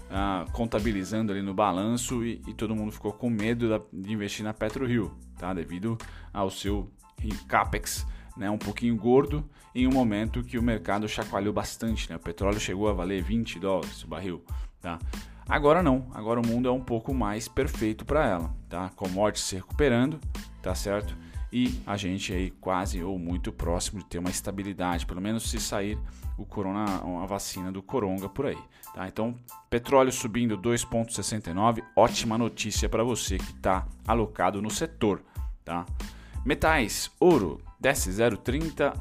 ah, 0.09 0.45
contabilizando 0.51 1.31
ali 1.31 1.41
no 1.41 1.53
balanço 1.53 2.23
e, 2.23 2.41
e, 2.47 2.53
todo 2.53 2.75
mundo 2.75 2.91
ficou 2.91 3.11
com 3.11 3.29
medo 3.29 3.69
da, 3.69 3.81
de 3.91 4.13
investir 4.13 4.43
na 4.45 4.53
PetroRio, 4.53 5.11
tá? 5.37 5.53
Devido 5.53 5.97
ao 6.31 6.49
seu 6.49 6.91
capex 7.47 8.05
né, 8.37 8.49
um 8.49 8.57
pouquinho 8.57 8.95
gordo 8.95 9.47
em 9.75 9.85
um 9.85 9.91
momento 9.91 10.43
que 10.43 10.57
o 10.57 10.63
mercado 10.63 11.07
chacoalhou 11.07 11.53
bastante. 11.53 12.09
Né? 12.09 12.15
O 12.15 12.19
petróleo 12.19 12.59
chegou 12.59 12.87
a 12.87 12.93
valer 12.93 13.21
20 13.21 13.59
dólares 13.59 14.03
o 14.03 14.07
barril. 14.07 14.43
Tá? 14.81 14.97
Agora 15.49 15.81
não, 15.81 16.05
agora 16.13 16.39
o 16.39 16.45
mundo 16.45 16.69
é 16.69 16.71
um 16.71 16.79
pouco 16.79 17.11
mais 17.11 17.47
perfeito 17.47 18.05
para 18.05 18.23
ela. 18.23 18.55
Tá? 18.69 18.89
Commodities 18.95 19.47
se 19.47 19.55
recuperando, 19.55 20.19
tá 20.61 20.75
certo? 20.75 21.17
E 21.51 21.81
a 21.87 21.97
gente 21.97 22.31
aí 22.31 22.51
quase 22.51 23.03
ou 23.03 23.17
muito 23.17 23.51
próximo 23.51 23.99
de 23.99 24.05
ter 24.05 24.19
uma 24.19 24.29
estabilidade, 24.29 25.07
pelo 25.07 25.19
menos 25.19 25.49
se 25.49 25.59
sair 25.59 25.97
o 26.37 26.45
corona, 26.45 26.85
a 27.23 27.25
vacina 27.25 27.71
do 27.71 27.81
coronga 27.81 28.29
por 28.29 28.45
aí. 28.45 28.59
Tá? 28.93 29.07
Então, 29.07 29.33
petróleo 29.71 30.11
subindo 30.11 30.55
2,69, 30.55 31.83
ótima 31.95 32.37
notícia 32.37 32.87
para 32.87 33.03
você 33.03 33.39
que 33.39 33.51
está 33.51 33.87
alocado 34.07 34.61
no 34.61 34.69
setor. 34.69 35.23
Tá? 35.65 35.83
Metais, 36.45 37.09
ouro, 37.19 37.59
desce 37.79 38.11
0,30, 38.11 38.95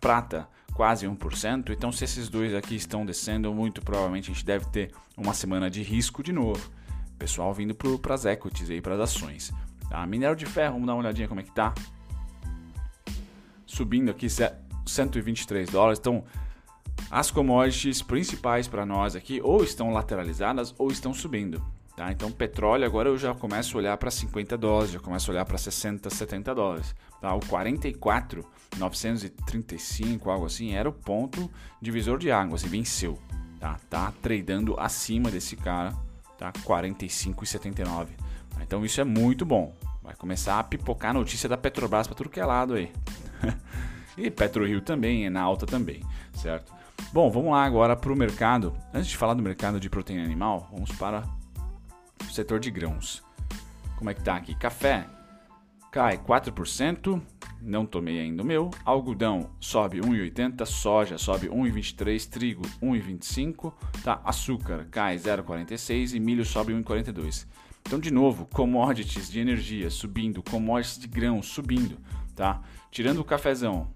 prata, 0.00 0.48
quase 0.80 1.06
1%. 1.06 1.74
Então, 1.74 1.92
se 1.92 2.04
esses 2.04 2.30
dois 2.30 2.54
aqui 2.54 2.74
estão 2.74 3.04
descendo, 3.04 3.52
muito 3.52 3.82
provavelmente 3.82 4.30
a 4.30 4.32
gente 4.32 4.46
deve 4.46 4.64
ter 4.70 4.90
uma 5.14 5.34
semana 5.34 5.68
de 5.68 5.82
risco 5.82 6.22
de 6.22 6.32
novo. 6.32 6.70
Pessoal 7.18 7.52
vindo 7.52 7.74
para 7.74 8.14
as 8.14 8.24
equities 8.24 8.70
aí, 8.70 8.80
para 8.80 8.94
as 8.94 9.00
ações. 9.00 9.52
Tá? 9.90 10.06
Minério 10.06 10.34
de 10.34 10.46
ferro, 10.46 10.72
vamos 10.72 10.86
dar 10.86 10.94
uma 10.94 11.00
olhadinha 11.00 11.28
como 11.28 11.38
é 11.38 11.42
que 11.42 11.50
tá. 11.50 11.74
Subindo 13.66 14.10
aqui 14.10 14.26
123 14.86 15.68
dólares. 15.68 15.98
Então, 15.98 16.24
as 17.10 17.30
commodities 17.30 18.00
principais 18.00 18.66
para 18.66 18.86
nós 18.86 19.14
aqui 19.14 19.38
ou 19.44 19.62
estão 19.62 19.92
lateralizadas 19.92 20.74
ou 20.78 20.90
estão 20.90 21.12
subindo. 21.12 21.62
Tá? 22.00 22.10
Então, 22.10 22.32
petróleo, 22.32 22.86
agora 22.86 23.10
eu 23.10 23.18
já 23.18 23.34
começo 23.34 23.76
a 23.76 23.78
olhar 23.78 23.96
para 23.98 24.10
50 24.10 24.56
dólares, 24.56 24.90
já 24.90 24.98
começo 24.98 25.30
a 25.30 25.34
olhar 25.34 25.44
para 25.44 25.58
60, 25.58 26.08
70 26.08 26.54
dólares. 26.54 26.94
Tá? 27.20 27.34
O 27.34 27.44
44, 27.44 28.42
935, 28.78 30.30
algo 30.30 30.46
assim, 30.46 30.74
era 30.74 30.88
o 30.88 30.94
ponto 30.94 31.50
divisor 31.78 32.16
de 32.16 32.30
águas 32.30 32.64
e 32.64 32.68
venceu. 32.68 33.18
Tá, 33.58 33.78
tá 33.90 34.10
tradando 34.22 34.80
acima 34.80 35.30
desse 35.30 35.56
cara, 35.56 35.92
tá? 36.38 36.50
45,79. 36.64 37.84
Tá? 37.84 38.62
Então, 38.62 38.82
isso 38.82 38.98
é 38.98 39.04
muito 39.04 39.44
bom. 39.44 39.76
Vai 40.02 40.14
começar 40.14 40.58
a 40.58 40.64
pipocar 40.64 41.10
a 41.10 41.14
notícia 41.18 41.50
da 41.50 41.58
Petrobras 41.58 42.06
para 42.06 42.16
tudo 42.16 42.30
que 42.30 42.40
é 42.40 42.46
lado 42.46 42.72
aí. 42.72 42.90
e 44.16 44.30
PetroRio 44.30 44.80
também, 44.80 45.26
é 45.26 45.28
na 45.28 45.42
alta 45.42 45.66
também, 45.66 46.02
certo? 46.32 46.72
Bom, 47.12 47.30
vamos 47.30 47.52
lá 47.52 47.62
agora 47.62 47.94
para 47.94 48.10
o 48.10 48.16
mercado. 48.16 48.74
Antes 48.94 49.08
de 49.08 49.18
falar 49.18 49.34
do 49.34 49.42
mercado 49.42 49.78
de 49.78 49.90
proteína 49.90 50.24
animal, 50.24 50.66
vamos 50.72 50.90
para 50.92 51.24
setor 52.32 52.60
de 52.60 52.70
grãos. 52.70 53.22
Como 53.96 54.10
é 54.10 54.14
que 54.14 54.22
tá 54.22 54.36
aqui? 54.36 54.54
Café 54.54 55.06
cai 55.90 56.16
4%, 56.16 57.20
não 57.60 57.84
tomei 57.84 58.20
ainda 58.20 58.42
o 58.42 58.46
meu. 58.46 58.70
Algodão 58.84 59.50
sobe 59.60 60.00
1,80, 60.00 60.64
soja 60.64 61.18
sobe 61.18 61.48
1,23, 61.48 62.28
trigo 62.28 62.62
1,25, 62.82 63.72
tá? 64.02 64.20
Açúcar 64.24 64.86
cai 64.90 65.16
0,46 65.16 66.14
e 66.14 66.20
milho 66.20 66.44
sobe 66.44 66.72
1,42. 66.72 67.46
Então, 67.82 67.98
de 67.98 68.10
novo, 68.10 68.46
commodities 68.46 69.30
de 69.30 69.40
energia 69.40 69.90
subindo, 69.90 70.42
commodities 70.42 70.98
de 70.98 71.08
grãos 71.08 71.46
subindo, 71.46 71.98
tá? 72.36 72.62
Tirando 72.90 73.18
o 73.18 73.24
cafezão, 73.24 73.88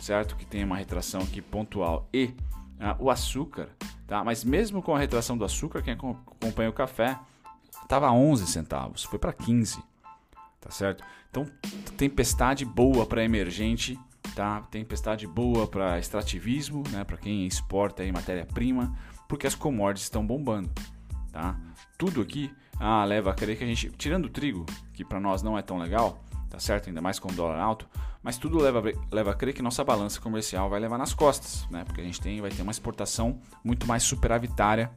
certo? 0.00 0.36
Que 0.36 0.46
tem 0.46 0.64
uma 0.64 0.76
retração 0.76 1.20
aqui 1.22 1.42
pontual 1.42 2.08
e 2.12 2.26
uh, 2.26 2.96
o 3.00 3.10
açúcar, 3.10 3.68
tá? 4.06 4.22
Mas 4.22 4.44
mesmo 4.44 4.80
com 4.80 4.94
a 4.94 4.98
retração 4.98 5.36
do 5.36 5.44
açúcar, 5.44 5.82
quem 5.82 5.94
acompanha 5.94 6.70
o 6.70 6.72
café, 6.72 7.18
estava 7.92 8.06
a 8.06 8.12
11 8.12 8.46
centavos, 8.46 9.04
foi 9.04 9.18
para 9.18 9.34
15, 9.34 9.84
tá 10.58 10.70
certo? 10.70 11.04
Então, 11.30 11.44
tempestade 11.98 12.64
boa 12.64 13.04
para 13.04 13.22
emergente, 13.22 14.00
tá? 14.34 14.62
Tempestade 14.70 15.26
boa 15.26 15.66
para 15.66 15.98
extrativismo, 15.98 16.82
né? 16.90 17.04
Para 17.04 17.18
quem 17.18 17.46
exporta 17.46 18.02
aí 18.02 18.10
matéria-prima, 18.10 18.96
porque 19.28 19.46
as 19.46 19.54
commodities 19.54 20.04
estão 20.04 20.26
bombando, 20.26 20.70
tá? 21.30 21.54
Tudo 21.98 22.22
aqui 22.22 22.50
ah, 22.80 23.04
leva 23.04 23.30
a 23.30 23.34
crer 23.34 23.58
que 23.58 23.64
a 23.64 23.66
gente, 23.66 23.90
tirando 23.90 24.24
o 24.24 24.30
trigo, 24.30 24.64
que 24.94 25.04
para 25.04 25.20
nós 25.20 25.42
não 25.42 25.58
é 25.58 25.60
tão 25.60 25.76
legal, 25.76 26.24
tá 26.48 26.58
certo? 26.58 26.88
Ainda 26.88 27.02
mais 27.02 27.18
com 27.18 27.30
o 27.30 27.34
dólar 27.34 27.60
alto, 27.60 27.86
mas 28.22 28.38
tudo 28.38 28.58
leva, 28.58 28.82
leva 29.10 29.32
a 29.32 29.34
crer 29.34 29.52
que 29.52 29.60
nossa 29.60 29.84
balança 29.84 30.18
comercial 30.18 30.70
vai 30.70 30.80
levar 30.80 30.96
nas 30.96 31.12
costas, 31.12 31.68
né? 31.70 31.84
Porque 31.84 32.00
a 32.00 32.04
gente 32.04 32.22
tem, 32.22 32.40
vai 32.40 32.50
ter 32.50 32.62
uma 32.62 32.72
exportação 32.72 33.38
muito 33.62 33.86
mais 33.86 34.02
superavitária 34.02 34.90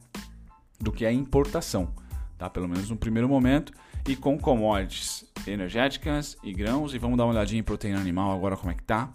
do 0.80 0.94
que 0.94 1.06
a 1.06 1.12
importação, 1.12 1.94
tá? 2.38 2.50
Pelo 2.50 2.68
menos 2.68 2.90
no 2.90 2.96
primeiro 2.96 3.28
momento, 3.28 3.74
e 4.08 4.16
com 4.16 4.38
commodities 4.38 5.26
energéticas 5.48 6.38
e 6.44 6.54
grãos, 6.54 6.94
e 6.94 6.98
vamos 6.98 7.18
dar 7.18 7.26
uma 7.26 7.34
olhadinha 7.34 7.60
em 7.60 7.64
proteína 7.64 8.00
animal 8.00 8.32
agora 8.32 8.56
como 8.58 8.72
é 8.72 8.76
que 8.76 8.84
tá. 8.84 9.10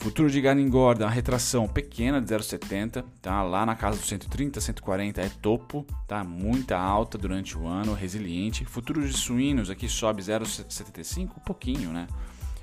Futuro 0.00 0.30
de 0.30 0.40
gado 0.40 0.60
engorda, 0.60 1.06
a 1.06 1.10
retração 1.10 1.66
pequena 1.66 2.20
de 2.20 2.32
0,70, 2.32 3.04
tá? 3.20 3.42
Lá 3.42 3.66
na 3.66 3.74
casa 3.74 3.98
dos 3.98 4.08
130, 4.08 4.60
140 4.60 5.20
é 5.20 5.28
topo, 5.28 5.84
tá? 6.06 6.22
Muita 6.22 6.78
alta 6.78 7.18
durante 7.18 7.58
o 7.58 7.66
ano, 7.66 7.94
resiliente. 7.94 8.64
Futuro 8.64 9.04
de 9.04 9.12
suínos 9.12 9.70
aqui 9.70 9.88
sobe 9.88 10.22
0,75, 10.22 11.30
um 11.36 11.40
pouquinho, 11.40 11.90
né? 11.90 12.06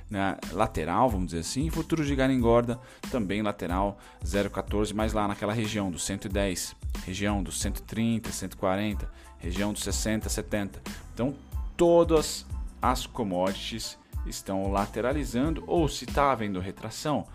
Né? 0.10 0.38
Lateral, 0.52 1.10
vamos 1.10 1.28
dizer 1.28 1.40
assim. 1.40 1.70
Futuro 1.70 2.06
de 2.06 2.16
gado 2.16 2.34
engorda 2.34 2.80
também 3.12 3.42
lateral 3.42 3.98
0,14, 4.24 4.94
mas 4.94 5.14
lá 5.14 5.28
naquela 5.28 5.54
região 5.54 5.92
dos 5.92 6.04
110, 6.04 6.76
região 7.06 7.42
dos 7.42 7.60
130, 7.60 8.32
140, 8.32 9.10
região 9.38 9.74
dos 9.74 9.84
60, 9.84 10.30
70. 10.30 10.82
Então, 11.14 11.36
todas 11.76 12.46
as 12.82 13.06
commodities 13.06 13.98
estão 14.26 14.72
lateralizando 14.72 15.64
ou 15.68 15.88
se 15.88 16.06
está 16.06 16.32
havendo 16.32 16.60
retração, 16.60 17.28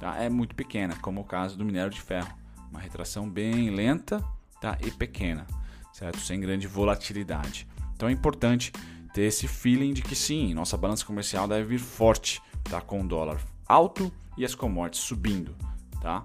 tá? 0.00 0.16
é 0.16 0.28
muito 0.28 0.54
pequena, 0.54 0.96
como 0.96 1.20
o 1.20 1.24
caso 1.24 1.56
do 1.56 1.64
minério 1.64 1.90
de 1.90 2.00
ferro. 2.00 2.32
Uma 2.70 2.80
retração 2.80 3.28
bem 3.28 3.70
lenta 3.70 4.22
tá? 4.60 4.76
e 4.84 4.90
pequena, 4.90 5.46
certo? 5.92 6.18
sem 6.18 6.40
grande 6.40 6.66
volatilidade. 6.66 7.66
Então 7.94 8.08
é 8.08 8.12
importante 8.12 8.72
ter 9.12 9.22
esse 9.22 9.48
feeling 9.48 9.92
de 9.92 10.02
que 10.02 10.14
sim, 10.14 10.54
nossa 10.54 10.76
balança 10.76 11.04
comercial 11.04 11.48
deve 11.48 11.64
vir 11.64 11.78
forte, 11.78 12.40
tá? 12.64 12.80
com 12.80 13.00
o 13.00 13.06
dólar 13.06 13.40
alto 13.68 14.12
e 14.36 14.44
as 14.44 14.54
commodities 14.54 15.04
subindo. 15.04 15.54
Tá? 16.00 16.24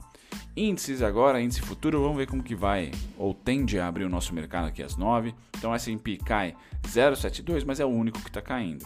Índices 0.55 1.01
agora, 1.01 1.41
índice 1.41 1.61
futuro, 1.61 2.01
vamos 2.01 2.17
ver 2.17 2.27
como 2.27 2.43
que 2.43 2.55
vai 2.55 2.91
ou 3.17 3.33
tende 3.33 3.79
a 3.79 3.87
abrir 3.87 4.05
o 4.05 4.09
nosso 4.09 4.33
mercado 4.33 4.67
aqui 4.67 4.81
às 4.81 4.95
9. 4.95 5.33
Então 5.57 5.73
S&P 5.73 6.17
cai 6.17 6.55
0,72, 6.83 7.63
mas 7.65 7.79
é 7.79 7.85
o 7.85 7.89
único 7.89 8.19
que 8.19 8.29
está 8.29 8.41
caindo. 8.41 8.85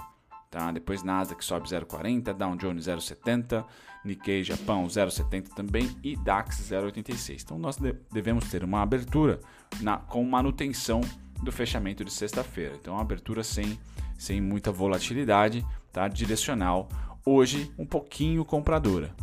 Tá? 0.50 0.72
Depois 0.72 1.04
Nasdaq 1.04 1.44
sobe 1.44 1.68
0,40, 1.68 2.34
Dow 2.34 2.56
Jones 2.56 2.86
0,70, 2.86 3.66
Nikkei 4.06 4.44
Japão 4.44 4.88
0,70 4.88 5.50
também 5.50 5.90
e 6.02 6.16
DAX 6.16 6.62
0,86. 6.72 7.44
Então 7.44 7.60
nós 7.60 7.78
devemos 8.12 8.50
ter 8.50 8.64
uma 8.64 8.82
abertura 8.82 9.40
na, 9.82 9.98
com 9.98 10.24
manutenção 10.24 11.02
do 11.42 11.52
fechamento 11.52 12.04
de 12.04 12.12
sexta-feira. 12.12 12.76
Então 12.80 12.94
uma 12.94 13.02
abertura 13.02 13.44
sem, 13.44 13.80
sem 14.18 14.42
muita 14.42 14.72
volatilidade, 14.72 15.66
tá? 15.92 16.08
direcional. 16.08 16.90
Hoje 17.26 17.72
um 17.78 17.86
pouquinho 17.86 18.44
compradora. 18.46 19.14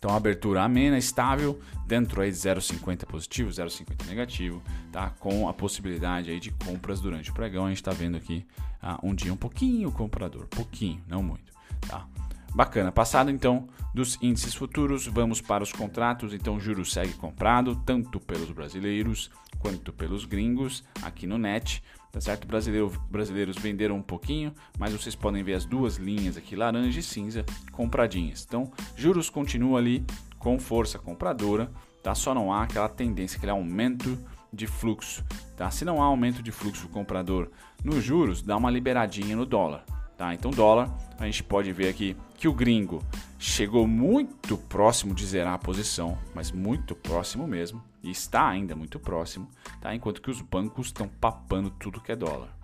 Então, 0.00 0.16
abertura 0.16 0.62
amena, 0.62 0.96
estável, 0.96 1.60
dentro 1.86 2.22
aí 2.22 2.30
de 2.30 2.36
0,50 2.38 3.04
positivo, 3.04 3.50
0,50 3.50 4.06
negativo, 4.06 4.62
tá? 4.90 5.10
Com 5.20 5.46
a 5.46 5.52
possibilidade 5.52 6.30
aí 6.30 6.40
de 6.40 6.50
compras 6.52 7.02
durante 7.02 7.30
o 7.30 7.34
pregão. 7.34 7.66
A 7.66 7.68
gente 7.68 7.82
está 7.82 7.90
vendo 7.90 8.16
aqui 8.16 8.46
ah, 8.80 8.98
um 9.02 9.14
dia 9.14 9.30
um 9.30 9.36
pouquinho 9.36 9.92
comprador, 9.92 10.46
pouquinho, 10.46 11.04
não 11.06 11.22
muito, 11.22 11.52
tá? 11.86 12.06
Bacana. 12.54 12.90
Passado 12.90 13.30
então 13.30 13.68
dos 13.94 14.16
índices 14.22 14.54
futuros, 14.54 15.06
vamos 15.06 15.42
para 15.42 15.62
os 15.62 15.70
contratos. 15.70 16.32
Então, 16.32 16.56
o 16.56 16.60
juro 16.60 16.82
segue 16.82 17.12
comprado, 17.12 17.76
tanto 17.84 18.18
pelos 18.18 18.50
brasileiros 18.50 19.30
quanto 19.60 19.92
pelos 19.92 20.24
gringos 20.24 20.82
aqui 21.02 21.26
no 21.26 21.38
net. 21.38 21.82
Tá 22.10 22.20
certo? 22.20 22.46
Brasileiro, 22.46 22.90
brasileiros 23.08 23.56
venderam 23.56 23.96
um 23.96 24.02
pouquinho, 24.02 24.52
mas 24.76 24.92
vocês 24.92 25.14
podem 25.14 25.44
ver 25.44 25.54
as 25.54 25.64
duas 25.64 25.96
linhas 25.96 26.36
aqui, 26.36 26.56
laranja 26.56 26.98
e 26.98 27.02
cinza, 27.02 27.44
compradinhas. 27.70 28.44
Então, 28.48 28.72
juros 28.96 29.30
continua 29.30 29.78
ali 29.78 30.04
com 30.36 30.58
força 30.58 30.98
compradora, 30.98 31.70
tá? 32.02 32.12
Só 32.12 32.34
não 32.34 32.52
há 32.52 32.64
aquela 32.64 32.88
tendência, 32.88 33.36
aquele 33.36 33.52
aumento 33.52 34.18
de 34.52 34.66
fluxo, 34.66 35.24
tá? 35.56 35.70
Se 35.70 35.84
não 35.84 36.02
há 36.02 36.06
aumento 36.06 36.42
de 36.42 36.50
fluxo 36.50 36.88
comprador 36.88 37.48
nos 37.84 38.02
juros, 38.02 38.42
dá 38.42 38.56
uma 38.56 38.70
liberadinha 38.70 39.36
no 39.36 39.46
dólar. 39.46 39.84
Tá? 40.20 40.34
Então, 40.34 40.50
dólar, 40.50 40.94
a 41.18 41.24
gente 41.24 41.42
pode 41.42 41.72
ver 41.72 41.88
aqui 41.88 42.14
que 42.36 42.46
o 42.46 42.52
gringo 42.52 43.02
chegou 43.38 43.86
muito 43.86 44.58
próximo 44.58 45.14
de 45.14 45.24
zerar 45.24 45.54
a 45.54 45.58
posição, 45.58 46.18
mas 46.34 46.52
muito 46.52 46.94
próximo 46.94 47.46
mesmo, 47.46 47.82
e 48.02 48.10
está 48.10 48.48
ainda 48.48 48.74
muito 48.74 48.98
próximo, 48.98 49.48
tá? 49.80 49.94
enquanto 49.94 50.22
que 50.22 50.30
os 50.30 50.40
bancos 50.40 50.86
estão 50.86 51.08
papando 51.08 51.70
tudo 51.70 52.00
que 52.00 52.12
é 52.12 52.16
dólar. 52.16 52.56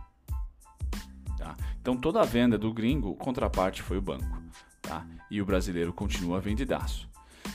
Tá? 1.36 1.56
Então, 1.80 1.96
toda 1.96 2.20
a 2.20 2.24
venda 2.24 2.56
do 2.56 2.72
gringo, 2.72 3.14
contraparte 3.14 3.82
foi 3.82 3.98
o 3.98 4.02
banco. 4.02 4.42
Tá? 4.80 5.06
E 5.30 5.42
o 5.42 5.46
brasileiro 5.46 5.92
continua 5.92 6.40
vendidaço. 6.40 7.08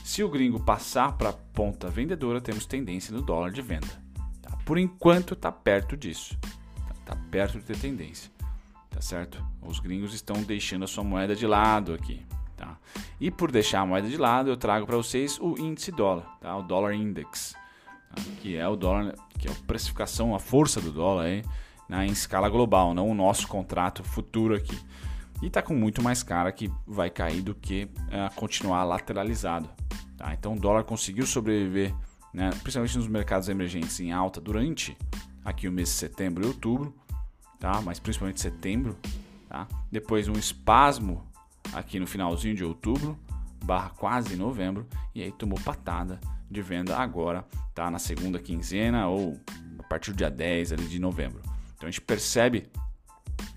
Se 0.04 0.22
o 0.22 0.28
gringo 0.28 0.60
passar 0.60 1.12
para 1.12 1.30
a 1.30 1.32
ponta 1.32 1.88
vendedora, 1.88 2.40
temos 2.40 2.66
tendência 2.66 3.14
no 3.14 3.22
dólar 3.22 3.50
de 3.50 3.62
venda. 3.62 4.02
Tá? 4.40 4.56
Por 4.64 4.78
enquanto, 4.78 5.34
está 5.34 5.50
perto 5.50 5.96
disso. 5.96 6.38
Está 7.00 7.14
tá 7.14 7.16
perto 7.30 7.58
de 7.58 7.64
ter 7.64 7.78
tendência 7.78 8.32
tá 8.92 9.00
certo? 9.00 9.44
Os 9.62 9.80
gringos 9.80 10.14
estão 10.14 10.42
deixando 10.42 10.84
a 10.84 10.88
sua 10.88 11.02
moeda 11.02 11.34
de 11.34 11.46
lado 11.46 11.94
aqui, 11.94 12.24
tá? 12.56 12.76
E 13.18 13.30
por 13.30 13.50
deixar 13.50 13.80
a 13.80 13.86
moeda 13.86 14.08
de 14.08 14.16
lado, 14.16 14.50
eu 14.50 14.56
trago 14.56 14.86
para 14.86 14.96
vocês 14.96 15.38
o 15.40 15.58
índice 15.58 15.90
dólar, 15.90 16.26
tá? 16.40 16.56
O 16.56 16.62
dólar 16.62 16.94
index? 16.94 17.54
Que 18.40 18.56
é 18.56 18.66
o 18.66 18.76
dólar, 18.76 19.14
que 19.38 19.48
é 19.48 19.50
a 19.50 19.54
precificação, 19.66 20.34
a 20.34 20.38
força 20.38 20.80
do 20.80 20.90
dólar 20.92 21.24
aí, 21.24 21.44
né? 21.88 22.06
em 22.06 22.10
escala 22.10 22.48
global, 22.48 22.94
não 22.94 23.08
o 23.08 23.14
nosso 23.14 23.46
contrato 23.48 24.02
futuro 24.02 24.54
aqui. 24.54 24.78
E 25.42 25.46
está 25.46 25.60
com 25.60 25.74
muito 25.74 26.02
mais 26.02 26.22
cara 26.22 26.52
que 26.52 26.70
vai 26.86 27.10
cair 27.10 27.42
do 27.42 27.54
que 27.54 27.88
é, 28.10 28.28
continuar 28.36 28.84
lateralizado, 28.84 29.68
tá? 30.16 30.32
Então 30.32 30.54
o 30.54 30.58
dólar 30.58 30.84
conseguiu 30.84 31.26
sobreviver, 31.26 31.92
né? 32.32 32.50
principalmente 32.62 32.96
nos 32.96 33.08
mercados 33.08 33.48
emergentes 33.48 33.98
em 33.98 34.12
alta 34.12 34.40
durante 34.40 34.96
aqui 35.44 35.66
o 35.66 35.72
mês 35.72 35.88
de 35.88 35.94
setembro 35.94 36.44
e 36.44 36.46
outubro 36.46 36.94
tá? 37.62 37.80
Mas 37.80 38.00
principalmente 38.00 38.40
setembro, 38.40 38.98
tá? 39.48 39.68
Depois 39.90 40.26
um 40.26 40.32
espasmo 40.32 41.24
aqui 41.72 42.00
no 42.00 42.08
finalzinho 42.08 42.56
de 42.56 42.64
outubro, 42.64 43.16
barra 43.64 43.90
quase 43.90 44.34
novembro, 44.34 44.84
e 45.14 45.22
aí 45.22 45.30
tomou 45.30 45.58
patada 45.60 46.20
de 46.52 46.62
venda 46.62 46.96
agora, 46.96 47.44
tá? 47.74 47.90
Na 47.90 47.98
segunda 47.98 48.38
quinzena 48.38 49.08
ou 49.08 49.38
a 49.78 49.82
partir 49.82 50.12
do 50.12 50.16
dia 50.16 50.30
10 50.30 50.72
ali 50.72 50.86
de 50.86 50.98
novembro. 50.98 51.40
Então 51.74 51.88
a 51.88 51.90
gente 51.90 52.00
percebe 52.00 52.68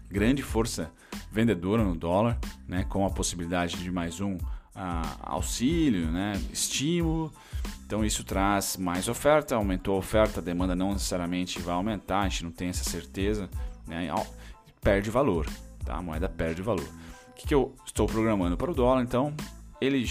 grande 0.10 0.42
força 0.42 0.92
vendedora 1.32 1.84
no 1.84 1.96
dólar, 1.96 2.40
né? 2.68 2.86
Com 2.86 3.06
a 3.06 3.10
possibilidade 3.10 3.78
de 3.78 3.92
mais 3.92 4.20
um 4.22 4.38
ah, 4.74 5.18
auxílio, 5.22 6.12
né? 6.12 6.34
Estímulo. 6.52 7.32
Então 7.86 8.04
isso 8.04 8.24
traz 8.24 8.78
mais 8.78 9.08
oferta, 9.08 9.56
aumentou 9.56 9.96
a 9.96 10.00
oferta, 10.00 10.40
a 10.40 10.44
demanda 10.44 10.76
não 10.76 10.94
necessariamente 10.94 11.60
vai 11.62 11.76
aumentar, 11.76 12.22
a 12.22 12.30
gente 12.30 12.44
não 12.44 12.52
tem 12.52 12.70
essa 12.70 12.84
certeza, 12.84 13.48
né, 13.88 14.10
perde 14.82 15.12
valor, 15.12 15.48
tá? 15.84 15.96
a 15.96 16.02
moeda 16.02 16.28
perde 16.28 16.64
valor. 16.64 16.88
O 17.30 17.34
que, 17.34 17.48
que 17.48 17.54
eu 17.54 17.76
estou 17.86 18.08
programando 18.08 18.58
para 18.58 18.72
o 18.72 18.74
dólar? 18.74 19.04
Então, 19.04 19.36
ele 19.80 20.04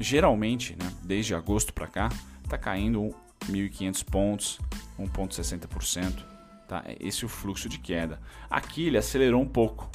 geralmente, 0.00 0.76
né, 0.76 0.92
desde 1.02 1.34
agosto 1.34 1.72
para 1.72 1.86
cá, 1.86 2.08
está 2.44 2.58
caindo 2.58 3.14
1.500 3.46 4.04
pontos, 4.04 4.60
1,60%. 4.98 6.24
Tá? 6.68 6.82
É 6.84 6.96
esse 7.00 7.24
é 7.24 7.26
o 7.26 7.28
fluxo 7.28 7.68
de 7.68 7.78
queda. 7.78 8.20
Aqui 8.50 8.86
ele 8.86 8.98
acelerou 8.98 9.40
um 9.40 9.48
pouco, 9.48 9.88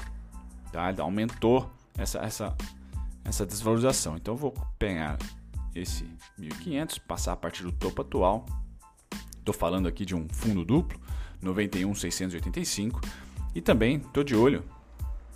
tá? 0.72 0.89
Ele 0.89 1.01
aumentou 1.01 1.70
essa, 1.98 2.20
essa, 2.20 2.56
essa 3.25 3.46
desvalorização. 3.46 4.15
Então 4.15 4.34
eu 4.34 4.38
vou 4.38 4.53
pegar 4.80 5.18
esse 5.75 6.06
1.500, 6.39 7.00
passar 7.00 7.34
a 7.34 7.38
partir 7.38 7.63
do 7.63 7.72
topo 7.72 8.01
atual. 8.01 8.46
Estou 9.38 9.53
falando 9.53 9.88
aqui 9.88 10.06
de 10.06 10.15
um 10.15 10.27
fundo 10.30 10.63
duplo, 10.63 11.00
91,685. 11.41 13.01
E 13.53 13.62
também 13.62 13.98
estou 13.98 14.24
de 14.24 14.36
olho 14.36 14.63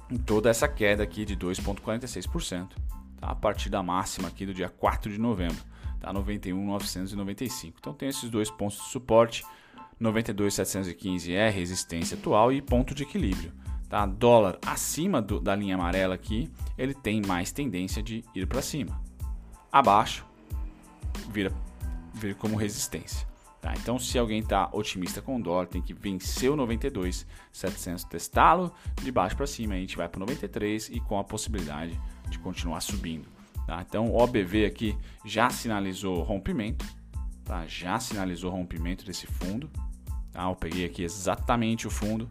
em 0.09 0.17
toda 0.17 0.49
essa 0.49 0.67
queda 0.67 1.03
aqui 1.03 1.25
de 1.25 1.35
2,46%, 1.35 2.69
tá? 3.25 3.31
a 3.31 3.35
partir 3.35 3.69
da 3.69 3.81
máxima 3.81 4.27
aqui 4.27 4.45
do 4.45 4.53
dia 4.53 4.69
4 4.69 5.11
de 5.11 5.19
novembro, 5.19 5.57
tá? 5.99 6.13
91,995. 6.13 7.77
Então 7.79 7.93
tem 7.93 8.09
esses 8.09 8.29
dois 8.29 8.49
pontos 8.49 8.77
de 8.77 8.89
suporte, 8.89 9.43
92,715 9.99 11.33
é 11.33 11.49
resistência 11.49 12.17
atual 12.17 12.51
e 12.51 12.61
ponto 12.61 12.93
de 12.93 13.03
equilíbrio. 13.03 13.51
Tá? 13.89 14.05
Dólar 14.05 14.59
acima 14.65 15.21
do, 15.21 15.39
da 15.39 15.55
linha 15.55 15.75
amarela 15.75 16.15
aqui, 16.15 16.51
ele 16.77 16.93
tem 16.93 17.21
mais 17.25 17.51
tendência 17.51 18.03
de 18.03 18.23
ir 18.33 18.45
para 18.45 18.61
cima. 18.61 19.01
Abaixo, 19.71 20.25
vira, 21.29 21.51
vira 22.13 22.35
como 22.35 22.55
resistência. 22.55 23.27
Tá? 23.61 23.73
Então, 23.75 23.97
se 23.97 24.17
alguém 24.19 24.39
está 24.39 24.69
otimista 24.73 25.21
com 25.21 25.37
o 25.37 25.41
dólar, 25.41 25.67
tem 25.67 25.81
que 25.81 25.93
vencer 25.93 26.51
o 26.51 26.55
92, 26.55 27.25
700, 27.51 28.03
testá-lo 28.03 28.71
de 29.01 29.11
baixo 29.11 29.35
para 29.35 29.47
cima. 29.47 29.75
A 29.75 29.77
gente 29.77 29.97
vai 29.97 30.09
para 30.09 30.17
o 30.17 30.21
93 30.21 30.89
e 30.89 30.99
com 30.99 31.17
a 31.17 31.23
possibilidade 31.23 31.99
de 32.29 32.39
continuar 32.39 32.81
subindo. 32.81 33.27
Tá? 33.65 33.83
Então, 33.87 34.07
o 34.07 34.17
OBV 34.17 34.65
aqui 34.65 34.97
já 35.25 35.49
sinalizou 35.49 36.21
rompimento, 36.21 36.85
tá? 37.43 37.65
já 37.67 37.99
sinalizou 37.99 38.51
rompimento 38.51 39.05
desse 39.05 39.25
fundo. 39.25 39.69
Tá? 40.31 40.43
Eu 40.43 40.55
peguei 40.55 40.85
aqui 40.85 41.03
exatamente 41.03 41.87
o 41.87 41.89
fundo 41.89 42.29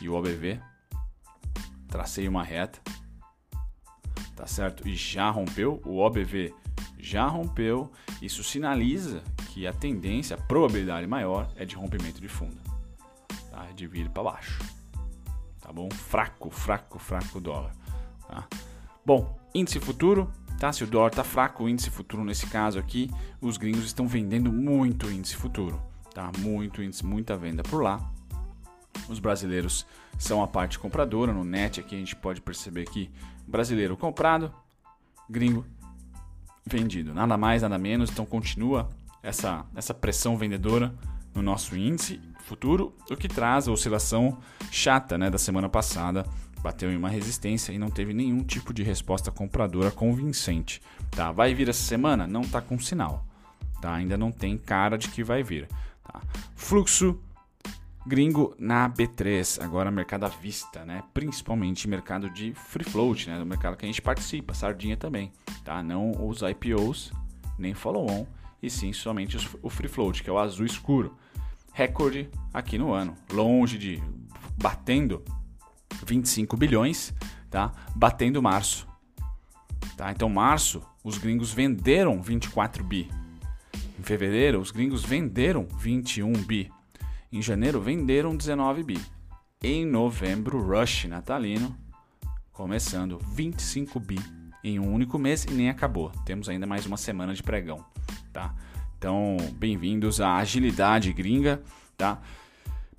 e 0.00 0.08
o 0.08 0.14
OBV 0.14 0.60
tracei 1.88 2.28
uma 2.28 2.44
reta, 2.44 2.80
tá 4.36 4.46
certo? 4.46 4.86
E 4.86 4.94
já 4.94 5.30
rompeu, 5.30 5.80
o 5.84 5.98
OBV 5.98 6.54
já 6.98 7.26
rompeu, 7.26 7.90
isso 8.20 8.44
sinaliza 8.44 9.22
que 9.48 9.66
a 9.66 9.72
tendência, 9.72 10.36
a 10.36 10.40
probabilidade 10.40 11.06
maior 11.06 11.50
é 11.56 11.64
de 11.64 11.74
rompimento 11.74 12.20
de 12.20 12.28
fundo, 12.28 12.60
tá? 13.50 13.66
De 13.74 13.86
vir 13.86 14.10
para 14.10 14.22
baixo, 14.22 14.60
tá 15.60 15.72
bom? 15.72 15.88
Fraco, 15.90 16.50
fraco, 16.50 16.98
fraco 16.98 17.40
dólar, 17.40 17.74
tá? 18.28 18.46
Bom, 19.08 19.34
índice 19.54 19.80
futuro, 19.80 20.30
tá? 20.58 20.70
Se 20.70 20.84
o 20.84 20.86
dólar 20.86 21.10
tá 21.10 21.24
fraco, 21.24 21.64
o 21.64 21.68
índice 21.70 21.88
futuro 21.88 22.22
nesse 22.22 22.46
caso 22.46 22.78
aqui, 22.78 23.10
os 23.40 23.56
gringos 23.56 23.86
estão 23.86 24.06
vendendo 24.06 24.52
muito 24.52 25.10
índice 25.10 25.34
futuro, 25.34 25.80
tá? 26.12 26.30
Muito 26.36 26.82
índice, 26.82 27.06
muita 27.06 27.34
venda 27.34 27.62
por 27.62 27.82
lá. 27.82 28.06
Os 29.08 29.18
brasileiros 29.18 29.86
são 30.18 30.42
a 30.42 30.46
parte 30.46 30.78
compradora. 30.78 31.32
No 31.32 31.42
net 31.42 31.80
aqui 31.80 31.94
a 31.94 31.98
gente 31.98 32.14
pode 32.14 32.42
perceber 32.42 32.84
que 32.84 33.10
brasileiro 33.46 33.96
comprado, 33.96 34.52
gringo 35.26 35.64
vendido. 36.66 37.14
Nada 37.14 37.38
mais, 37.38 37.62
nada 37.62 37.78
menos. 37.78 38.10
Então 38.10 38.26
continua 38.26 38.90
essa, 39.22 39.64
essa 39.74 39.94
pressão 39.94 40.36
vendedora 40.36 40.94
no 41.34 41.40
nosso 41.40 41.74
índice 41.74 42.20
futuro, 42.44 42.94
o 43.10 43.16
que 43.16 43.26
traz 43.26 43.68
a 43.68 43.72
oscilação 43.72 44.36
chata 44.70 45.16
né, 45.16 45.30
da 45.30 45.38
semana 45.38 45.68
passada. 45.68 46.26
Bateu 46.62 46.90
em 46.90 46.96
uma 46.96 47.08
resistência 47.08 47.72
e 47.72 47.78
não 47.78 47.90
teve 47.90 48.12
nenhum 48.12 48.42
tipo 48.42 48.74
de 48.74 48.82
resposta 48.82 49.30
compradora 49.30 49.90
convincente. 49.90 50.82
Tá? 51.10 51.30
Vai 51.30 51.54
vir 51.54 51.68
essa 51.68 51.82
semana? 51.82 52.26
Não 52.26 52.42
está 52.42 52.60
com 52.60 52.78
sinal. 52.78 53.24
Tá? 53.80 53.94
Ainda 53.94 54.16
não 54.16 54.32
tem 54.32 54.58
cara 54.58 54.96
de 54.98 55.08
que 55.08 55.22
vai 55.22 55.42
vir. 55.42 55.68
Tá? 56.02 56.20
Fluxo 56.56 57.20
gringo 58.08 58.54
na 58.58 58.88
B3, 58.88 59.62
agora 59.62 59.90
mercado 59.90 60.24
à 60.24 60.28
vista, 60.28 60.82
né? 60.82 61.02
Principalmente 61.12 61.86
mercado 61.86 62.30
de 62.30 62.54
free 62.54 62.84
float, 62.84 63.28
né? 63.28 63.38
Do 63.38 63.44
mercado 63.44 63.76
que 63.76 63.84
a 63.84 63.88
gente 63.88 64.00
participa, 64.00 64.54
sardinha 64.54 64.96
também, 64.96 65.30
tá? 65.62 65.82
Não 65.82 66.12
os 66.26 66.40
IPOs, 66.40 67.12
nem 67.58 67.74
follow-on, 67.74 68.26
e 68.62 68.70
sim 68.70 68.94
somente 68.94 69.36
o 69.62 69.68
free 69.68 69.88
float, 69.88 70.22
que 70.22 70.30
é 70.30 70.32
o 70.32 70.38
azul 70.38 70.64
escuro. 70.64 71.14
Recorde 71.70 72.30
aqui 72.52 72.78
no 72.78 72.94
ano, 72.94 73.14
longe 73.30 73.76
de 73.76 74.02
batendo 74.56 75.22
25 76.04 76.56
bilhões, 76.56 77.12
tá? 77.50 77.72
Batendo 77.94 78.42
março. 78.42 78.86
Tá? 79.96 80.10
Então 80.12 80.28
março 80.28 80.82
os 81.02 81.18
gringos 81.18 81.52
venderam 81.52 82.20
24 82.20 82.84
bi. 82.84 83.10
Em 83.98 84.02
fevereiro 84.02 84.60
os 84.60 84.70
gringos 84.70 85.04
venderam 85.04 85.66
21 85.78 86.32
bi. 86.32 86.70
Em 87.32 87.42
janeiro 87.42 87.80
venderam 87.80 88.36
19 88.36 88.82
bi. 88.82 89.00
Em 89.62 89.84
novembro, 89.84 90.62
rush 90.62 91.06
natalino, 91.06 91.76
começando 92.52 93.18
25 93.18 93.98
bi 93.98 94.18
em 94.62 94.78
um 94.78 94.92
único 94.92 95.18
mês 95.18 95.44
e 95.44 95.50
nem 95.50 95.68
acabou. 95.68 96.10
Temos 96.24 96.48
ainda 96.48 96.66
mais 96.66 96.86
uma 96.86 96.96
semana 96.96 97.34
de 97.34 97.42
pregão, 97.42 97.84
tá? 98.32 98.54
Então, 98.96 99.36
bem-vindos 99.54 100.20
à 100.20 100.36
agilidade 100.36 101.12
gringa, 101.12 101.62
tá? 101.96 102.20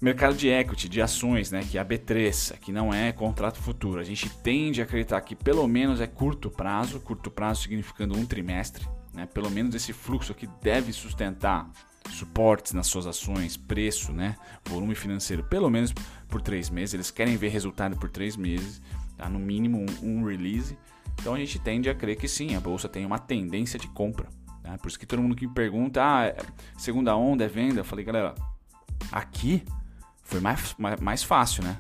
Mercado 0.02 0.38
de 0.38 0.48
equity, 0.48 0.88
de 0.88 1.02
ações, 1.02 1.52
né, 1.52 1.62
que 1.62 1.78
é 1.78 1.82
a 1.82 1.86
B3, 1.86 2.58
que 2.60 2.72
não 2.72 2.94
é 2.94 3.12
contrato 3.12 3.60
futuro. 3.60 4.00
A 4.00 4.04
gente 4.04 4.30
tende 4.38 4.80
a 4.80 4.86
acreditar 4.86 5.20
que 5.20 5.36
pelo 5.36 5.68
menos 5.68 6.00
é 6.00 6.08
curto 6.08 6.50
prazo, 6.50 7.02
curto 7.02 7.30
prazo 7.30 7.64
significando 7.64 8.18
um 8.18 8.26
trimestre, 8.26 8.88
né? 9.14 9.26
Pelo 9.26 9.52
menos 9.52 9.76
esse 9.76 9.92
fluxo 9.92 10.32
aqui 10.32 10.48
deve 10.62 10.94
sustentar 10.94 11.70
suportes 12.12 12.72
nas 12.72 12.88
suas 12.88 13.06
ações, 13.08 13.58
preço, 13.58 14.14
né? 14.14 14.38
volume 14.66 14.96
financeiro, 14.96 15.44
pelo 15.44 15.70
menos 15.70 15.94
por 16.30 16.42
três 16.42 16.70
meses. 16.70 16.94
Eles 16.94 17.12
querem 17.12 17.36
ver 17.36 17.50
resultado 17.50 17.98
por 17.98 18.10
três 18.10 18.38
meses, 18.38 18.82
tá? 19.18 19.28
no 19.30 19.38
mínimo 19.38 19.86
um, 20.02 20.22
um 20.22 20.26
release. 20.26 20.78
Então 21.20 21.34
a 21.34 21.38
gente 21.38 21.60
tende 21.60 21.90
a 21.90 21.94
crer 21.94 22.16
que 22.16 22.28
sim, 22.28 22.56
a 22.56 22.62
bolsa 22.62 22.88
tem 22.88 23.06
uma 23.06 23.20
tendência 23.20 23.78
de 23.78 23.90
compra. 23.90 24.30
Tá? 24.64 24.78
Por 24.78 24.88
isso 24.88 24.98
que 24.98 25.06
todo 25.06 25.22
mundo 25.22 25.36
que 25.36 25.46
me 25.46 25.54
pergunta, 25.54 26.02
ah, 26.02 26.26
é, 26.26 26.38
segunda 26.78 27.16
onda 27.16 27.44
é 27.44 27.48
venda, 27.48 27.82
eu 27.82 27.86
falei, 27.86 28.06
galera, 28.06 28.34
aqui 29.12 29.64
foi 30.30 30.40
mais, 30.40 30.76
mais 31.02 31.24
fácil, 31.24 31.64
né? 31.64 31.78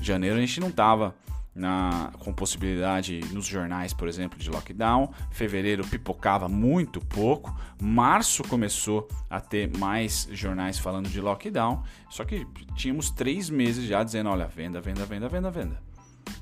Janeiro 0.00 0.36
a 0.36 0.40
gente 0.40 0.60
não 0.60 0.70
tava 0.70 1.14
na, 1.52 2.12
com 2.20 2.32
possibilidade 2.32 3.20
nos 3.32 3.44
jornais, 3.44 3.92
por 3.92 4.06
exemplo, 4.06 4.38
de 4.38 4.48
lockdown. 4.48 5.12
Fevereiro 5.32 5.84
pipocava 5.84 6.48
muito 6.48 7.00
pouco. 7.00 7.54
Março 7.82 8.44
começou 8.44 9.08
a 9.28 9.40
ter 9.40 9.76
mais 9.76 10.28
jornais 10.30 10.78
falando 10.78 11.08
de 11.08 11.20
lockdown. 11.20 11.82
Só 12.08 12.24
que 12.24 12.46
tínhamos 12.76 13.10
três 13.10 13.50
meses 13.50 13.84
já 13.84 14.04
dizendo: 14.04 14.30
olha, 14.30 14.46
venda, 14.46 14.80
venda, 14.80 15.04
venda, 15.04 15.28
venda, 15.28 15.50
venda. 15.50 15.82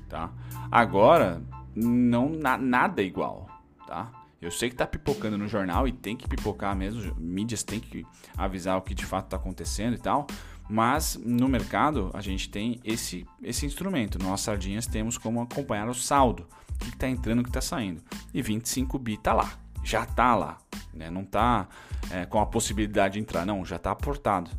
Tá? 0.07 0.31
Agora, 0.71 1.41
não 1.75 2.29
na, 2.29 2.55
nada 2.55 3.01
igual. 3.01 3.47
Tá? 3.87 4.11
Eu 4.39 4.51
sei 4.51 4.69
que 4.69 4.75
está 4.75 4.85
pipocando 4.85 5.35
no 5.35 5.47
jornal 5.47 5.87
e 5.87 5.91
tem 5.91 6.15
que 6.15 6.27
pipocar 6.27 6.75
mesmo. 6.75 7.15
Mídias 7.17 7.63
tem 7.63 7.79
que 7.79 8.05
avisar 8.37 8.77
o 8.77 8.81
que 8.83 8.93
de 8.93 9.03
fato 9.03 9.25
está 9.25 9.37
acontecendo 9.37 9.95
e 9.95 9.97
tal. 9.97 10.27
Mas 10.69 11.17
no 11.23 11.47
mercado 11.47 12.11
a 12.13 12.21
gente 12.21 12.49
tem 12.49 12.79
esse, 12.83 13.25
esse 13.41 13.65
instrumento. 13.65 14.19
Nós, 14.21 14.41
sardinhas, 14.41 14.85
temos 14.85 15.17
como 15.17 15.41
acompanhar 15.41 15.87
o 15.87 15.93
saldo. 15.93 16.45
O 16.75 16.77
que 16.79 16.89
está 16.89 17.07
entrando, 17.07 17.39
o 17.39 17.43
que 17.43 17.49
está 17.49 17.61
saindo. 17.61 18.01
E 18.33 18.41
25 18.41 18.99
bi 18.99 19.13
está 19.13 19.33
lá. 19.33 19.53
Já 19.83 20.03
está 20.03 20.35
lá. 20.35 20.57
Né? 20.93 21.09
Não 21.09 21.21
está 21.21 21.67
é, 22.11 22.25
com 22.25 22.39
a 22.39 22.45
possibilidade 22.45 23.13
de 23.13 23.19
entrar. 23.19 23.45
Não, 23.45 23.65
já 23.65 23.77
está 23.77 23.91
aportado. 23.91 24.51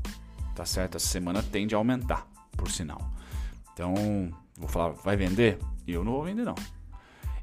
Tá 0.54 0.64
certo? 0.64 0.96
Essa 0.96 1.06
semana 1.06 1.42
tende 1.42 1.74
a 1.74 1.78
aumentar, 1.78 2.26
por 2.56 2.70
sinal. 2.70 3.00
Então, 3.72 3.94
vou 4.56 4.68
falar, 4.68 4.90
vai 5.04 5.16
vender? 5.16 5.58
Eu 5.86 6.02
não 6.02 6.12
vou 6.12 6.24
vender, 6.24 6.44
não. 6.44 6.56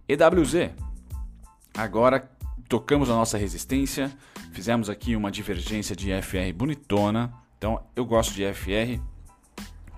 EWZ. 0.08 0.72
Agora 1.74 2.30
tocamos 2.68 3.10
a 3.10 3.14
nossa 3.14 3.38
resistência. 3.38 4.12
Fizemos 4.52 4.90
aqui 4.90 5.16
uma 5.16 5.32
divergência 5.32 5.96
de 5.96 6.10
FR 6.22 6.52
bonitona 6.54 7.45
então 7.66 7.82
eu 7.96 8.06
gosto 8.06 8.32
de 8.36 8.44
FR 8.54 9.02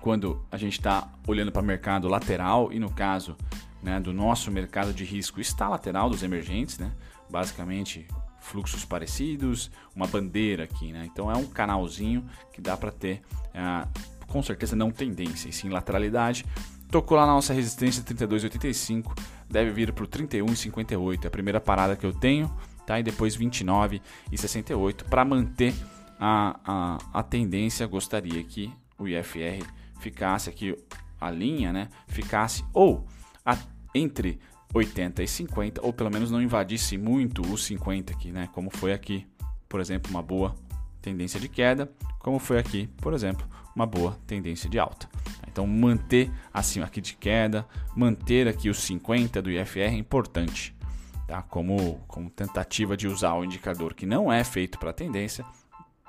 quando 0.00 0.42
a 0.50 0.56
gente 0.56 0.78
está 0.78 1.06
olhando 1.26 1.52
para 1.52 1.60
o 1.60 1.64
mercado 1.64 2.08
lateral 2.08 2.72
e 2.72 2.78
no 2.78 2.90
caso 2.90 3.36
né, 3.82 4.00
do 4.00 4.10
nosso 4.10 4.50
mercado 4.50 4.94
de 4.94 5.04
risco 5.04 5.38
está 5.38 5.68
lateral 5.68 6.08
dos 6.08 6.22
emergentes, 6.22 6.78
né? 6.78 6.90
basicamente 7.28 8.08
fluxos 8.40 8.86
parecidos, 8.86 9.70
uma 9.94 10.06
bandeira 10.06 10.64
aqui, 10.64 10.92
né? 10.94 11.06
então 11.12 11.30
é 11.30 11.36
um 11.36 11.44
canalzinho 11.44 12.24
que 12.54 12.62
dá 12.62 12.74
para 12.74 12.90
ter 12.90 13.20
é, 13.52 13.86
com 14.26 14.42
certeza 14.42 14.74
não 14.74 14.90
tendência, 14.90 15.50
e 15.50 15.52
sim 15.52 15.68
lateralidade. 15.68 16.46
Tocou 16.90 17.18
lá 17.18 17.26
na 17.26 17.34
nossa 17.34 17.52
resistência 17.52 18.02
32,85, 18.02 19.12
deve 19.46 19.72
vir 19.72 19.92
para 19.92 20.04
o 20.04 20.08
31,58, 20.08 21.24
é 21.24 21.26
a 21.26 21.30
primeira 21.30 21.60
parada 21.60 21.96
que 21.96 22.06
eu 22.06 22.14
tenho, 22.14 22.50
tá? 22.86 22.98
e 22.98 23.02
depois 23.02 23.36
29,68 23.36 25.04
para 25.04 25.22
manter 25.22 25.74
a, 26.18 26.58
a, 26.64 26.98
a 27.20 27.22
tendência 27.22 27.86
gostaria 27.86 28.42
que 28.42 28.72
o 28.98 29.06
IFR 29.06 29.64
ficasse 30.00 30.50
aqui, 30.50 30.76
a 31.20 31.30
linha, 31.30 31.72
né, 31.72 31.88
ficasse 32.08 32.64
ou 32.72 33.06
a, 33.44 33.56
entre 33.94 34.38
80 34.74 35.22
e 35.22 35.28
50, 35.28 35.84
ou 35.84 35.92
pelo 35.92 36.10
menos 36.10 36.30
não 36.30 36.42
invadisse 36.42 36.98
muito 36.98 37.42
os 37.42 37.64
50 37.64 38.12
aqui, 38.12 38.30
né, 38.32 38.48
como 38.52 38.70
foi 38.70 38.92
aqui, 38.92 39.26
por 39.68 39.80
exemplo, 39.80 40.10
uma 40.10 40.22
boa 40.22 40.54
tendência 41.00 41.38
de 41.38 41.48
queda, 41.48 41.90
como 42.18 42.38
foi 42.38 42.58
aqui, 42.58 42.88
por 42.98 43.14
exemplo, 43.14 43.46
uma 43.74 43.86
boa 43.86 44.18
tendência 44.26 44.68
de 44.68 44.78
alta. 44.78 45.08
Então 45.46 45.66
manter 45.66 46.30
acima 46.52 46.86
aqui 46.86 47.00
de 47.00 47.14
queda, 47.14 47.66
manter 47.96 48.46
aqui 48.46 48.68
os 48.68 48.78
50 48.78 49.40
do 49.40 49.50
IFR 49.50 49.78
é 49.78 49.94
importante, 49.94 50.74
tá? 51.26 51.42
Como, 51.42 52.00
como 52.06 52.28
tentativa 52.30 52.96
de 52.96 53.08
usar 53.08 53.34
o 53.34 53.44
indicador 53.44 53.94
que 53.94 54.06
não 54.06 54.32
é 54.32 54.44
feito 54.44 54.78
para 54.78 54.92
tendência 54.92 55.44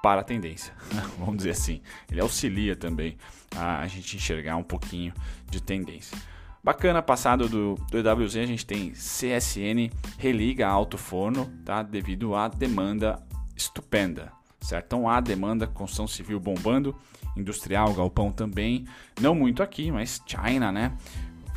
para 0.02 0.22
a 0.22 0.24
tendência, 0.24 0.74
vamos 1.18 1.38
dizer 1.38 1.52
assim. 1.52 1.82
Ele 2.10 2.22
auxilia 2.22 2.76
também 2.76 3.18
a, 3.56 3.86
gente 3.88 4.16
enxergar 4.16 4.56
um 4.56 4.64
pouquinho 4.64 5.14
de 5.50 5.62
tendência. 5.62 6.18
Bacana, 6.64 7.02
passado 7.02 7.48
do, 7.48 7.76
do 7.90 7.98
EWZ, 7.98 8.38
a 8.38 8.46
gente 8.46 8.66
tem 8.66 8.92
CSN 8.92 9.90
religa 10.18 10.68
alto 10.68 10.98
forno, 10.98 11.50
tá? 11.64 11.82
Devido 11.82 12.36
à 12.36 12.48
demanda 12.48 13.22
estupenda, 13.56 14.32
certo? 14.60 14.86
Então 14.88 15.10
há 15.10 15.20
demanda, 15.20 15.68
construção 15.68 16.08
civil 16.08 16.40
bombando, 16.40 16.96
industrial, 17.36 17.94
galpão 17.94 18.32
também, 18.32 18.86
não 19.20 19.34
muito 19.34 19.64
aqui, 19.64 19.90
mas 19.92 20.22
China, 20.26 20.72
né? 20.72 20.98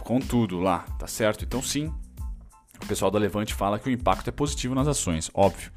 Com 0.00 0.20
tudo 0.20 0.60
lá, 0.60 0.80
tá 0.98 1.06
certo? 1.06 1.44
Então 1.44 1.60
sim, 1.60 1.92
o 2.82 2.86
pessoal 2.86 3.10
da 3.10 3.18
Levante 3.18 3.54
fala 3.54 3.78
que 3.78 3.88
o 3.88 3.92
impacto 3.92 4.28
é 4.28 4.32
positivo 4.32 4.74
nas 4.74 4.86
ações, 4.86 5.30
óbvio 5.34 5.70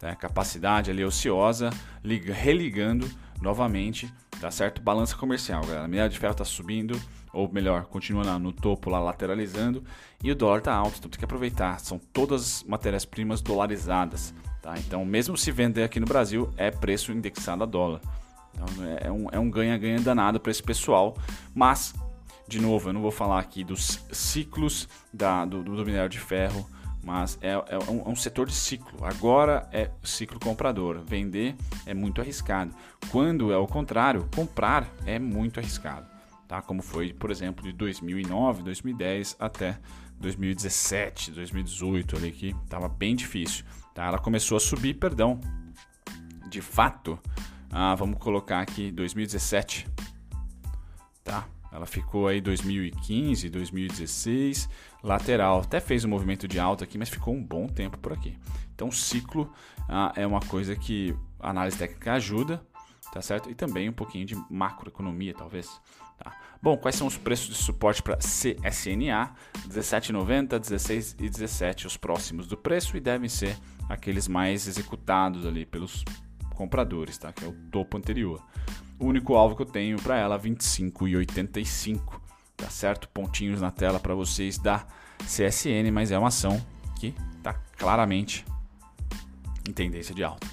né? 0.00 0.14
capacidade 0.14 0.90
ali 0.90 1.04
ociosa, 1.04 1.70
liga, 2.02 2.32
religando 2.32 3.08
novamente, 3.40 4.12
tá 4.40 4.50
certo? 4.50 4.80
Balança 4.82 5.16
comercial, 5.16 5.62
galera. 5.62 6.04
A 6.04 6.08
de 6.08 6.18
ferro 6.18 6.32
está 6.32 6.44
subindo, 6.44 7.00
ou 7.32 7.50
melhor, 7.50 7.84
continua 7.84 8.38
no 8.38 8.52
topo 8.52 8.90
lá 8.90 9.00
lateralizando, 9.00 9.82
e 10.22 10.30
o 10.30 10.34
dólar 10.34 10.58
está 10.58 10.74
alto, 10.74 10.98
então 10.98 11.10
tem 11.10 11.18
que 11.18 11.24
aproveitar. 11.24 11.80
São 11.80 11.98
todas 11.98 12.62
matérias-primas 12.64 13.40
dolarizadas, 13.40 14.34
tá? 14.60 14.74
Então, 14.78 15.04
mesmo 15.04 15.36
se 15.36 15.50
vender 15.50 15.84
aqui 15.84 15.98
no 15.98 16.06
Brasil, 16.06 16.52
é 16.56 16.70
preço 16.70 17.12
indexado 17.12 17.62
a 17.62 17.66
dólar. 17.66 18.00
Então, 18.54 18.66
é 19.00 19.10
um, 19.10 19.26
é 19.32 19.38
um 19.38 19.50
ganha-ganha 19.50 20.00
danado 20.00 20.38
para 20.38 20.50
esse 20.50 20.62
pessoal, 20.62 21.16
mas 21.54 21.94
de 22.50 22.60
novo, 22.60 22.88
eu 22.88 22.92
não 22.92 23.00
vou 23.00 23.12
falar 23.12 23.38
aqui 23.38 23.62
dos 23.62 24.00
ciclos 24.10 24.88
da, 25.14 25.44
do, 25.44 25.62
do 25.62 25.86
minério 25.86 26.08
de 26.08 26.18
ferro, 26.18 26.68
mas 27.02 27.38
é, 27.40 27.52
é, 27.52 27.78
um, 27.90 28.02
é, 28.06 28.08
um, 28.08 28.16
setor 28.16 28.46
de 28.46 28.54
ciclo. 28.54 29.04
Agora 29.04 29.68
é 29.72 29.90
ciclo 30.02 30.38
comprador. 30.38 31.00
Vender 31.00 31.56
é 31.86 31.94
muito 31.94 32.20
arriscado. 32.20 32.74
Quando 33.10 33.52
é 33.52 33.56
o 33.56 33.66
contrário, 33.66 34.28
comprar 34.34 34.86
é 35.06 35.18
muito 35.18 35.58
arriscado. 35.58 36.06
Tá? 36.46 36.60
Como 36.60 36.82
foi, 36.82 37.12
por 37.12 37.30
exemplo, 37.30 37.64
de 37.64 37.72
2009, 37.72 38.62
2010 38.62 39.36
até 39.38 39.78
2017, 40.18 41.30
2018 41.30 42.16
ali 42.16 42.32
que 42.32 42.48
estava 42.64 42.88
bem 42.88 43.14
difícil. 43.16 43.64
Tá? 43.94 44.06
Ela 44.06 44.18
começou 44.18 44.56
a 44.56 44.60
subir, 44.60 44.94
perdão. 44.94 45.40
De 46.48 46.60
fato, 46.60 47.18
ah, 47.70 47.94
vamos 47.94 48.18
colocar 48.18 48.60
aqui 48.60 48.90
2017, 48.90 49.86
tá? 51.22 51.46
Ela 51.72 51.86
ficou 51.86 52.26
aí 52.26 52.40
2015, 52.40 53.48
2016, 53.48 54.68
lateral. 55.02 55.60
Até 55.60 55.80
fez 55.80 56.04
um 56.04 56.08
movimento 56.08 56.48
de 56.48 56.58
alta 56.58 56.84
aqui, 56.84 56.98
mas 56.98 57.08
ficou 57.08 57.34
um 57.34 57.42
bom 57.42 57.66
tempo 57.66 57.98
por 57.98 58.12
aqui. 58.12 58.36
Então, 58.74 58.90
ciclo 58.90 59.52
ah, 59.88 60.12
é 60.16 60.26
uma 60.26 60.40
coisa 60.40 60.74
que 60.74 61.14
a 61.38 61.50
análise 61.50 61.76
técnica 61.76 62.14
ajuda, 62.14 62.62
tá 63.12 63.20
certo? 63.22 63.50
E 63.50 63.54
também 63.54 63.88
um 63.88 63.92
pouquinho 63.92 64.24
de 64.24 64.34
macroeconomia, 64.50 65.34
talvez. 65.34 65.68
Tá. 66.18 66.36
Bom, 66.62 66.76
quais 66.76 66.96
são 66.96 67.06
os 67.06 67.16
preços 67.16 67.48
de 67.48 67.62
suporte 67.62 68.02
para 68.02 68.16
CSNA? 68.16 69.34
17,90, 69.68 70.58
16 70.58 71.16
e 71.18 71.28
17 71.28 71.86
os 71.86 71.96
próximos 71.96 72.46
do 72.46 72.56
preço 72.56 72.96
e 72.96 73.00
devem 73.00 73.28
ser 73.28 73.56
aqueles 73.88 74.28
mais 74.28 74.66
executados 74.66 75.46
ali 75.46 75.64
pelos 75.64 76.04
compradores, 76.60 77.16
tá? 77.16 77.32
Que 77.32 77.42
é 77.42 77.48
o 77.48 77.52
topo 77.72 77.96
anterior. 77.96 78.38
O 78.98 79.06
único 79.06 79.34
alvo 79.34 79.56
que 79.56 79.62
eu 79.62 79.66
tenho 79.66 79.96
para 79.96 80.18
ela 80.18 80.38
25,85, 80.38 82.20
tá 82.54 82.68
certo? 82.68 83.08
Pontinhos 83.08 83.62
na 83.62 83.70
tela 83.70 83.98
para 83.98 84.14
vocês 84.14 84.58
da 84.58 84.86
CSN, 85.24 85.90
mas 85.90 86.10
é 86.10 86.18
uma 86.18 86.28
ação 86.28 86.62
que 86.98 87.14
está 87.38 87.54
claramente 87.78 88.44
em 89.66 89.72
tendência 89.72 90.14
de 90.14 90.22
alta. 90.22 90.46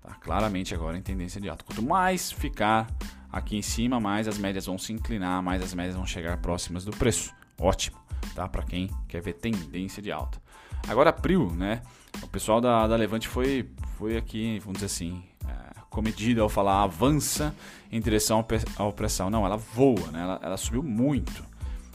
Tá 0.00 0.14
claramente 0.14 0.74
agora 0.74 0.96
em 0.96 1.02
tendência 1.02 1.38
de 1.38 1.46
alta. 1.50 1.62
Quanto 1.62 1.82
mais 1.82 2.32
ficar 2.32 2.86
aqui 3.30 3.54
em 3.54 3.62
cima, 3.62 4.00
mais 4.00 4.26
as 4.26 4.38
médias 4.38 4.64
vão 4.64 4.78
se 4.78 4.94
inclinar, 4.94 5.42
mais 5.42 5.62
as 5.62 5.74
médias 5.74 5.94
vão 5.94 6.06
chegar 6.06 6.38
próximas 6.38 6.86
do 6.86 6.90
preço. 6.92 7.34
Ótimo, 7.60 7.98
tá? 8.34 8.48
Para 8.48 8.62
quem 8.62 8.88
quer 9.06 9.20
ver 9.20 9.34
tendência 9.34 10.02
de 10.02 10.10
alta. 10.10 10.40
Agora 10.88 11.10
abril, 11.10 11.50
né? 11.50 11.82
O 12.22 12.28
pessoal 12.28 12.60
da, 12.60 12.86
da 12.86 12.96
Levante 12.96 13.28
foi, 13.28 13.68
foi 13.96 14.16
aqui, 14.16 14.58
vamos 14.60 14.74
dizer 14.74 14.86
assim, 14.86 15.22
é, 15.46 15.80
comedido 15.88 16.42
ao 16.42 16.48
falar 16.48 16.82
avança 16.82 17.54
em 17.90 18.00
direção 18.00 18.44
à 18.76 18.84
opressão. 18.84 19.30
Não, 19.30 19.44
ela 19.44 19.56
voa, 19.56 20.10
né? 20.10 20.22
Ela, 20.22 20.40
ela 20.42 20.56
subiu 20.56 20.82
muito, 20.82 21.44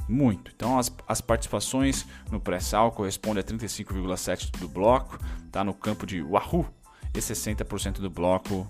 muito. 0.07 0.51
Então 0.55 0.79
as, 0.79 0.91
as 1.07 1.21
participações 1.21 2.05
no 2.31 2.39
pré-sal 2.39 2.91
correspondem 2.91 3.41
a 3.41 3.43
35,7% 3.43 4.59
do 4.59 4.67
bloco, 4.67 5.17
tá 5.51 5.63
no 5.63 5.73
campo 5.73 6.05
de 6.05 6.21
Wahoo, 6.21 6.67
e 7.13 7.19
60% 7.19 7.99
do 7.99 8.09
bloco 8.09 8.69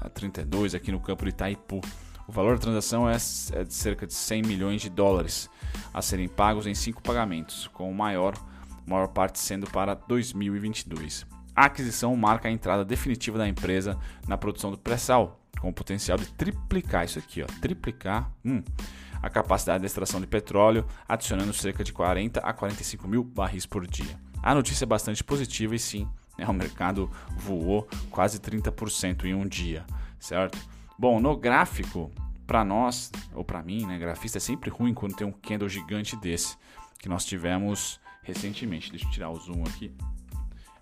a 0.00 0.08
32 0.08 0.74
aqui 0.74 0.92
no 0.92 1.00
campo 1.00 1.24
de 1.24 1.30
Itaipu. 1.30 1.80
O 2.26 2.32
valor 2.32 2.54
da 2.56 2.62
transação 2.62 3.08
é, 3.08 3.16
é 3.52 3.64
de 3.64 3.74
cerca 3.74 4.06
de 4.06 4.14
100 4.14 4.42
milhões 4.42 4.80
de 4.80 4.88
dólares 4.88 5.50
a 5.92 6.00
serem 6.00 6.28
pagos 6.28 6.66
em 6.66 6.74
cinco 6.74 7.02
pagamentos, 7.02 7.66
com 7.68 7.90
o 7.90 7.94
maior 7.94 8.34
maior 8.90 9.08
parte 9.08 9.38
sendo 9.38 9.70
para 9.70 9.94
2022. 9.94 11.26
A 11.54 11.66
aquisição 11.66 12.14
marca 12.16 12.48
a 12.48 12.52
entrada 12.52 12.84
definitiva 12.84 13.38
da 13.38 13.48
empresa 13.48 13.98
na 14.26 14.36
produção 14.36 14.70
do 14.70 14.78
pré-sal, 14.78 15.40
com 15.60 15.68
o 15.68 15.72
potencial 15.72 16.16
de 16.16 16.26
triplicar 16.32 17.04
isso 17.04 17.18
aqui, 17.18 17.42
ó, 17.42 17.46
triplicar 17.60 18.30
hum, 18.44 18.62
a 19.22 19.28
capacidade 19.28 19.80
de 19.80 19.86
extração 19.86 20.20
de 20.20 20.26
petróleo, 20.26 20.86
adicionando 21.08 21.52
cerca 21.52 21.84
de 21.84 21.92
40 21.92 22.40
a 22.40 22.52
45 22.52 23.06
mil 23.06 23.22
barris 23.22 23.66
por 23.66 23.86
dia. 23.86 24.18
A 24.42 24.54
notícia 24.54 24.84
é 24.84 24.86
bastante 24.86 25.22
positiva 25.22 25.74
e 25.74 25.78
sim, 25.78 26.08
né, 26.38 26.46
o 26.46 26.52
mercado 26.54 27.10
voou 27.36 27.86
quase 28.10 28.38
30% 28.38 29.24
em 29.24 29.34
um 29.34 29.46
dia, 29.46 29.84
certo? 30.18 30.58
Bom, 30.98 31.20
no 31.20 31.36
gráfico, 31.36 32.10
para 32.46 32.64
nós, 32.64 33.12
ou 33.34 33.44
para 33.44 33.62
mim, 33.62 33.86
né, 33.86 33.98
grafista 33.98 34.38
é 34.38 34.40
sempre 34.40 34.70
ruim 34.70 34.94
quando 34.94 35.14
tem 35.14 35.26
um 35.26 35.32
candle 35.32 35.68
gigante 35.68 36.16
desse, 36.16 36.56
que 36.98 37.08
nós 37.08 37.24
tivemos 37.24 38.00
recentemente. 38.32 38.90
Deixa 38.90 39.06
eu 39.06 39.10
tirar 39.10 39.30
o 39.30 39.38
zoom 39.38 39.62
aqui. 39.64 39.92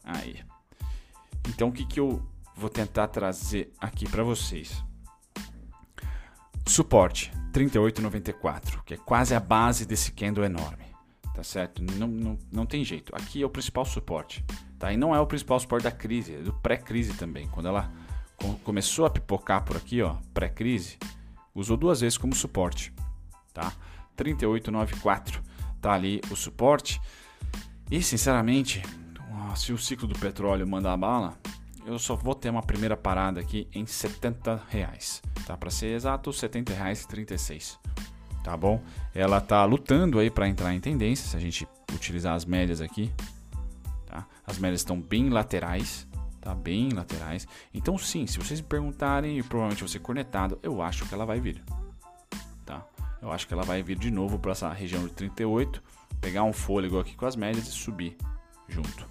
Aí. 0.04 0.40
Então 1.48 1.68
o 1.68 1.72
que, 1.72 1.84
que 1.84 2.00
eu 2.00 2.22
vou 2.56 2.68
tentar 2.68 3.08
trazer 3.08 3.72
aqui 3.80 4.08
para 4.08 4.22
vocês? 4.22 4.82
Suporte 6.66 7.32
38,94, 7.52 8.82
que 8.84 8.94
é 8.94 8.96
quase 8.96 9.34
a 9.34 9.40
base 9.40 9.86
desse 9.86 10.12
candle 10.12 10.44
enorme. 10.44 10.86
Tá 11.34 11.42
certo? 11.42 11.82
Não, 11.82 12.08
não, 12.08 12.38
não 12.50 12.66
tem 12.66 12.84
jeito. 12.84 13.14
Aqui 13.14 13.42
é 13.42 13.46
o 13.46 13.50
principal 13.50 13.84
suporte. 13.84 14.44
Tá? 14.78 14.92
E 14.92 14.96
não 14.96 15.14
é 15.14 15.20
o 15.20 15.26
principal 15.26 15.58
suporte 15.58 15.84
da 15.84 15.90
crise, 15.90 16.34
é 16.34 16.38
do 16.38 16.52
pré-crise 16.52 17.14
também. 17.14 17.48
Quando 17.48 17.68
ela 17.68 17.90
começou 18.64 19.06
a 19.06 19.10
pipocar 19.10 19.64
por 19.64 19.76
aqui, 19.76 20.02
ó, 20.02 20.16
pré-crise, 20.34 20.98
usou 21.54 21.76
duas 21.76 22.00
vezes 22.00 22.18
como 22.18 22.34
suporte. 22.34 22.92
Tá? 23.54 23.72
38,94 24.16 25.40
tá 25.80 25.92
ali 25.92 26.20
o 26.30 26.36
suporte. 26.36 27.00
E 27.90 28.02
sinceramente, 28.02 28.82
se 29.56 29.72
o 29.72 29.78
ciclo 29.78 30.06
do 30.06 30.18
petróleo 30.18 30.66
mandar 30.66 30.92
a 30.92 30.96
bala, 30.96 31.38
eu 31.86 31.98
só 31.98 32.14
vou 32.14 32.34
ter 32.34 32.50
uma 32.50 32.62
primeira 32.62 32.96
parada 32.96 33.40
aqui 33.40 33.66
em 33.72 33.86
70 33.86 34.62
reais, 34.68 35.22
tá? 35.46 35.56
Para 35.56 35.70
ser 35.70 35.94
exato, 35.94 36.32
70 36.32 36.74
reais 36.74 37.02
e 37.02 37.08
36, 37.08 37.78
tá 38.44 38.54
bom? 38.54 38.82
Ela 39.14 39.40
tá 39.40 39.64
lutando 39.64 40.18
aí 40.18 40.30
para 40.30 40.46
entrar 40.46 40.74
em 40.74 40.80
tendência, 40.80 41.26
se 41.26 41.36
a 41.36 41.40
gente 41.40 41.66
utilizar 41.94 42.34
as 42.34 42.44
médias 42.44 42.82
aqui, 42.82 43.10
tá? 44.06 44.26
As 44.46 44.58
médias 44.58 44.82
estão 44.82 45.00
bem 45.00 45.30
laterais, 45.30 46.06
tá? 46.42 46.54
Bem 46.54 46.90
laterais. 46.90 47.48
Então 47.72 47.96
sim, 47.96 48.26
se 48.26 48.38
vocês 48.38 48.60
me 48.60 48.66
perguntarem, 48.66 49.38
e 49.38 49.42
provavelmente 49.42 49.82
você 49.82 49.98
cornetado, 49.98 50.58
eu 50.62 50.82
acho 50.82 51.06
que 51.06 51.14
ela 51.14 51.24
vai 51.24 51.40
vir, 51.40 51.64
tá? 52.66 52.84
Eu 53.22 53.32
acho 53.32 53.48
que 53.48 53.54
ela 53.54 53.64
vai 53.64 53.82
vir 53.82 53.98
de 53.98 54.10
novo 54.10 54.38
para 54.38 54.52
essa 54.52 54.70
região 54.72 55.06
de 55.06 55.12
38 55.14 55.82
pegar 56.20 56.44
um 56.44 56.52
fôlego 56.52 56.98
aqui 56.98 57.14
com 57.16 57.26
as 57.26 57.36
médias 57.36 57.66
e 57.68 57.72
subir 57.72 58.16
junto. 58.68 59.08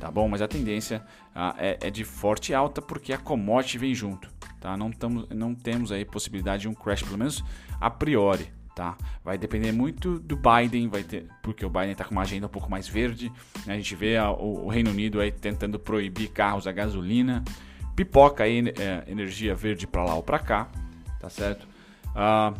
Tá 0.00 0.10
bom? 0.10 0.28
Mas 0.28 0.42
a 0.42 0.48
tendência 0.48 1.02
ah, 1.34 1.54
é, 1.58 1.78
é, 1.80 1.90
de 1.90 2.04
forte 2.04 2.52
alta 2.52 2.82
porque 2.82 3.12
a 3.12 3.18
commodity 3.18 3.78
vem 3.78 3.94
junto. 3.94 4.28
Tá? 4.60 4.76
Não, 4.76 4.90
tamo, 4.90 5.26
não 5.30 5.54
temos 5.54 5.92
aí 5.92 6.04
possibilidade 6.04 6.62
de 6.62 6.68
um 6.68 6.74
crash, 6.74 7.02
pelo 7.02 7.18
menos 7.18 7.44
a 7.80 7.90
priori. 7.90 8.52
Tá? 8.74 8.96
Vai 9.24 9.38
depender 9.38 9.70
muito 9.70 10.18
do 10.18 10.36
Biden, 10.36 10.88
vai 10.88 11.04
ter, 11.04 11.28
porque 11.42 11.64
o 11.64 11.70
Biden 11.70 11.92
está 11.92 12.04
com 12.04 12.10
uma 12.10 12.22
agenda 12.22 12.46
um 12.46 12.50
pouco 12.50 12.68
mais 12.68 12.88
verde. 12.88 13.30
Né? 13.64 13.74
A 13.74 13.76
gente 13.76 13.94
vê 13.94 14.16
a, 14.16 14.30
o, 14.30 14.66
o, 14.66 14.68
Reino 14.68 14.90
Unido 14.90 15.20
aí 15.20 15.30
tentando 15.30 15.78
proibir 15.78 16.28
carros 16.30 16.66
a 16.66 16.72
gasolina, 16.72 17.44
pipoca 17.94 18.42
aí 18.42 18.64
é, 18.76 19.04
energia 19.06 19.54
verde 19.54 19.86
para 19.86 20.02
lá 20.02 20.16
ou 20.16 20.24
para 20.24 20.40
cá, 20.40 20.68
tá 21.20 21.30
certo? 21.30 21.68
Ah, 22.16 22.52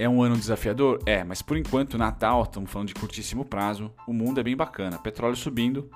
é 0.00 0.08
um 0.08 0.22
ano 0.22 0.34
desafiador? 0.34 0.98
É, 1.04 1.22
mas 1.22 1.42
por 1.42 1.58
enquanto, 1.58 1.98
Natal, 1.98 2.42
estamos 2.42 2.70
falando 2.70 2.88
de 2.88 2.94
curtíssimo 2.94 3.44
prazo, 3.44 3.92
o 4.06 4.14
mundo 4.14 4.40
é 4.40 4.42
bem 4.42 4.56
bacana. 4.56 4.98
Petróleo 4.98 5.36
subindo, 5.36 5.90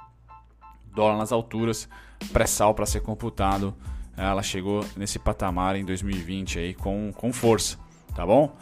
dólar 0.94 1.16
nas 1.16 1.32
alturas, 1.32 1.88
pré-sal 2.30 2.74
para 2.74 2.84
ser 2.84 3.00
computado. 3.00 3.74
Ela 4.14 4.42
chegou 4.42 4.84
nesse 4.94 5.18
patamar 5.18 5.74
em 5.74 5.86
2020 5.86 6.58
aí 6.58 6.74
com, 6.74 7.12
com 7.16 7.32
força, 7.32 7.78
tá 8.14 8.26
bom? 8.26 8.54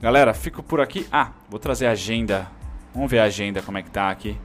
Galera, 0.00 0.34
fico 0.34 0.64
por 0.64 0.80
aqui. 0.80 1.06
Ah, 1.12 1.30
vou 1.48 1.60
trazer 1.60 1.86
a 1.86 1.92
agenda. 1.92 2.50
Vamos 2.92 3.08
ver 3.08 3.20
a 3.20 3.24
agenda, 3.24 3.62
como 3.62 3.78
é 3.78 3.82
que 3.82 3.90
tá 3.90 4.10
aqui. 4.10 4.36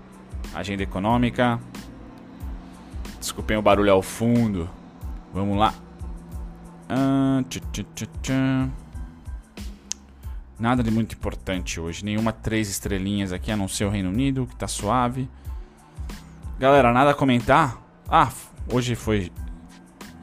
Agenda 0.53 0.83
econômica. 0.83 1.59
Desculpem 3.19 3.57
o 3.57 3.61
barulho 3.61 3.91
ao 3.91 4.03
fundo. 4.03 4.69
Vamos 5.33 5.57
lá. 5.57 5.73
Ah. 6.87 7.41
Nada 10.59 10.83
de 10.83 10.91
muito 10.91 11.15
importante 11.15 11.79
hoje. 11.79 12.05
Nenhuma 12.05 12.31
três 12.31 12.69
estrelinhas 12.69 13.31
aqui, 13.31 13.51
a 13.51 13.57
não 13.57 13.67
ser 13.67 13.85
o 13.85 13.89
Reino 13.89 14.09
Unido, 14.09 14.47
que 14.47 14.55
tá 14.55 14.67
suave. 14.67 15.29
Galera, 16.59 16.93
nada 16.93 17.11
a 17.11 17.13
comentar? 17.13 17.81
Ah, 18.07 18.29
hoje 18.71 18.95
foi 18.95 19.31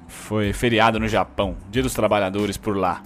foi 0.07 0.53
feriado 0.53 1.01
no 1.01 1.09
Japão, 1.09 1.57
Dia 1.73 1.83
dos 1.83 1.93
Trabalhadores 1.93 2.57
por 2.57 2.77
lá, 2.77 3.03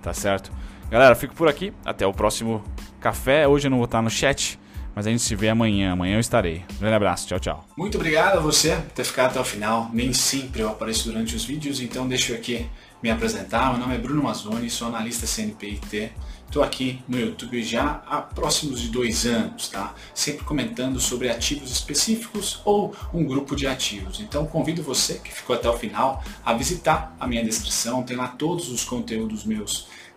tá 0.00 0.14
certo? 0.14 0.52
Galera, 0.88 1.16
fico 1.16 1.34
por 1.34 1.48
aqui, 1.48 1.72
até 1.84 2.06
o 2.06 2.12
próximo 2.12 2.62
café. 3.00 3.48
Hoje 3.48 3.66
eu 3.66 3.70
não 3.70 3.78
vou 3.78 3.86
estar 3.86 4.00
no 4.00 4.08
chat, 4.08 4.60
mas 4.94 5.06
a 5.06 5.10
gente 5.10 5.22
se 5.22 5.34
vê 5.34 5.48
amanhã. 5.48 5.92
Amanhã 5.92 6.16
eu 6.16 6.20
estarei. 6.20 6.64
Um 6.76 6.80
grande 6.80 6.94
abraço, 6.94 7.26
tchau, 7.26 7.40
tchau. 7.40 7.64
Muito 7.76 7.96
obrigado 7.96 8.38
a 8.38 8.40
você 8.40 8.76
por 8.76 8.90
ter 8.90 9.04
ficado 9.04 9.30
até 9.30 9.40
o 9.40 9.44
final. 9.44 9.90
Nem 9.92 10.12
sempre 10.12 10.62
eu 10.62 10.68
apareço 10.68 11.10
durante 11.10 11.34
os 11.34 11.44
vídeos, 11.44 11.80
então 11.80 12.06
deixa 12.06 12.32
eu 12.32 12.36
aqui 12.36 12.66
me 13.02 13.10
apresentar. 13.10 13.70
Meu 13.70 13.80
nome 13.80 13.94
é 13.94 13.98
Bruno 13.98 14.22
Mazzoni, 14.22 14.68
sou 14.68 14.88
analista 14.88 15.26
CNPIT 15.26 16.12
Estou 16.48 16.62
aqui 16.62 16.98
no 17.06 17.20
YouTube 17.20 17.62
já 17.62 18.02
há 18.06 18.22
próximos 18.22 18.80
de 18.80 18.88
dois 18.88 19.26
anos, 19.26 19.68
tá? 19.68 19.94
Sempre 20.14 20.46
comentando 20.46 20.98
sobre 20.98 21.28
ativos 21.28 21.70
específicos 21.70 22.62
ou 22.64 22.96
um 23.12 23.22
grupo 23.22 23.54
de 23.54 23.66
ativos. 23.66 24.18
Então 24.18 24.46
convido 24.46 24.82
você 24.82 25.20
que 25.22 25.30
ficou 25.30 25.54
até 25.54 25.68
o 25.68 25.76
final 25.76 26.24
a 26.42 26.54
visitar 26.54 27.14
a 27.20 27.26
minha 27.26 27.44
descrição, 27.44 28.02
tem 28.02 28.16
lá 28.16 28.28
todos 28.28 28.70
os 28.70 28.82
conteúdos 28.82 29.44
meus 29.44 29.88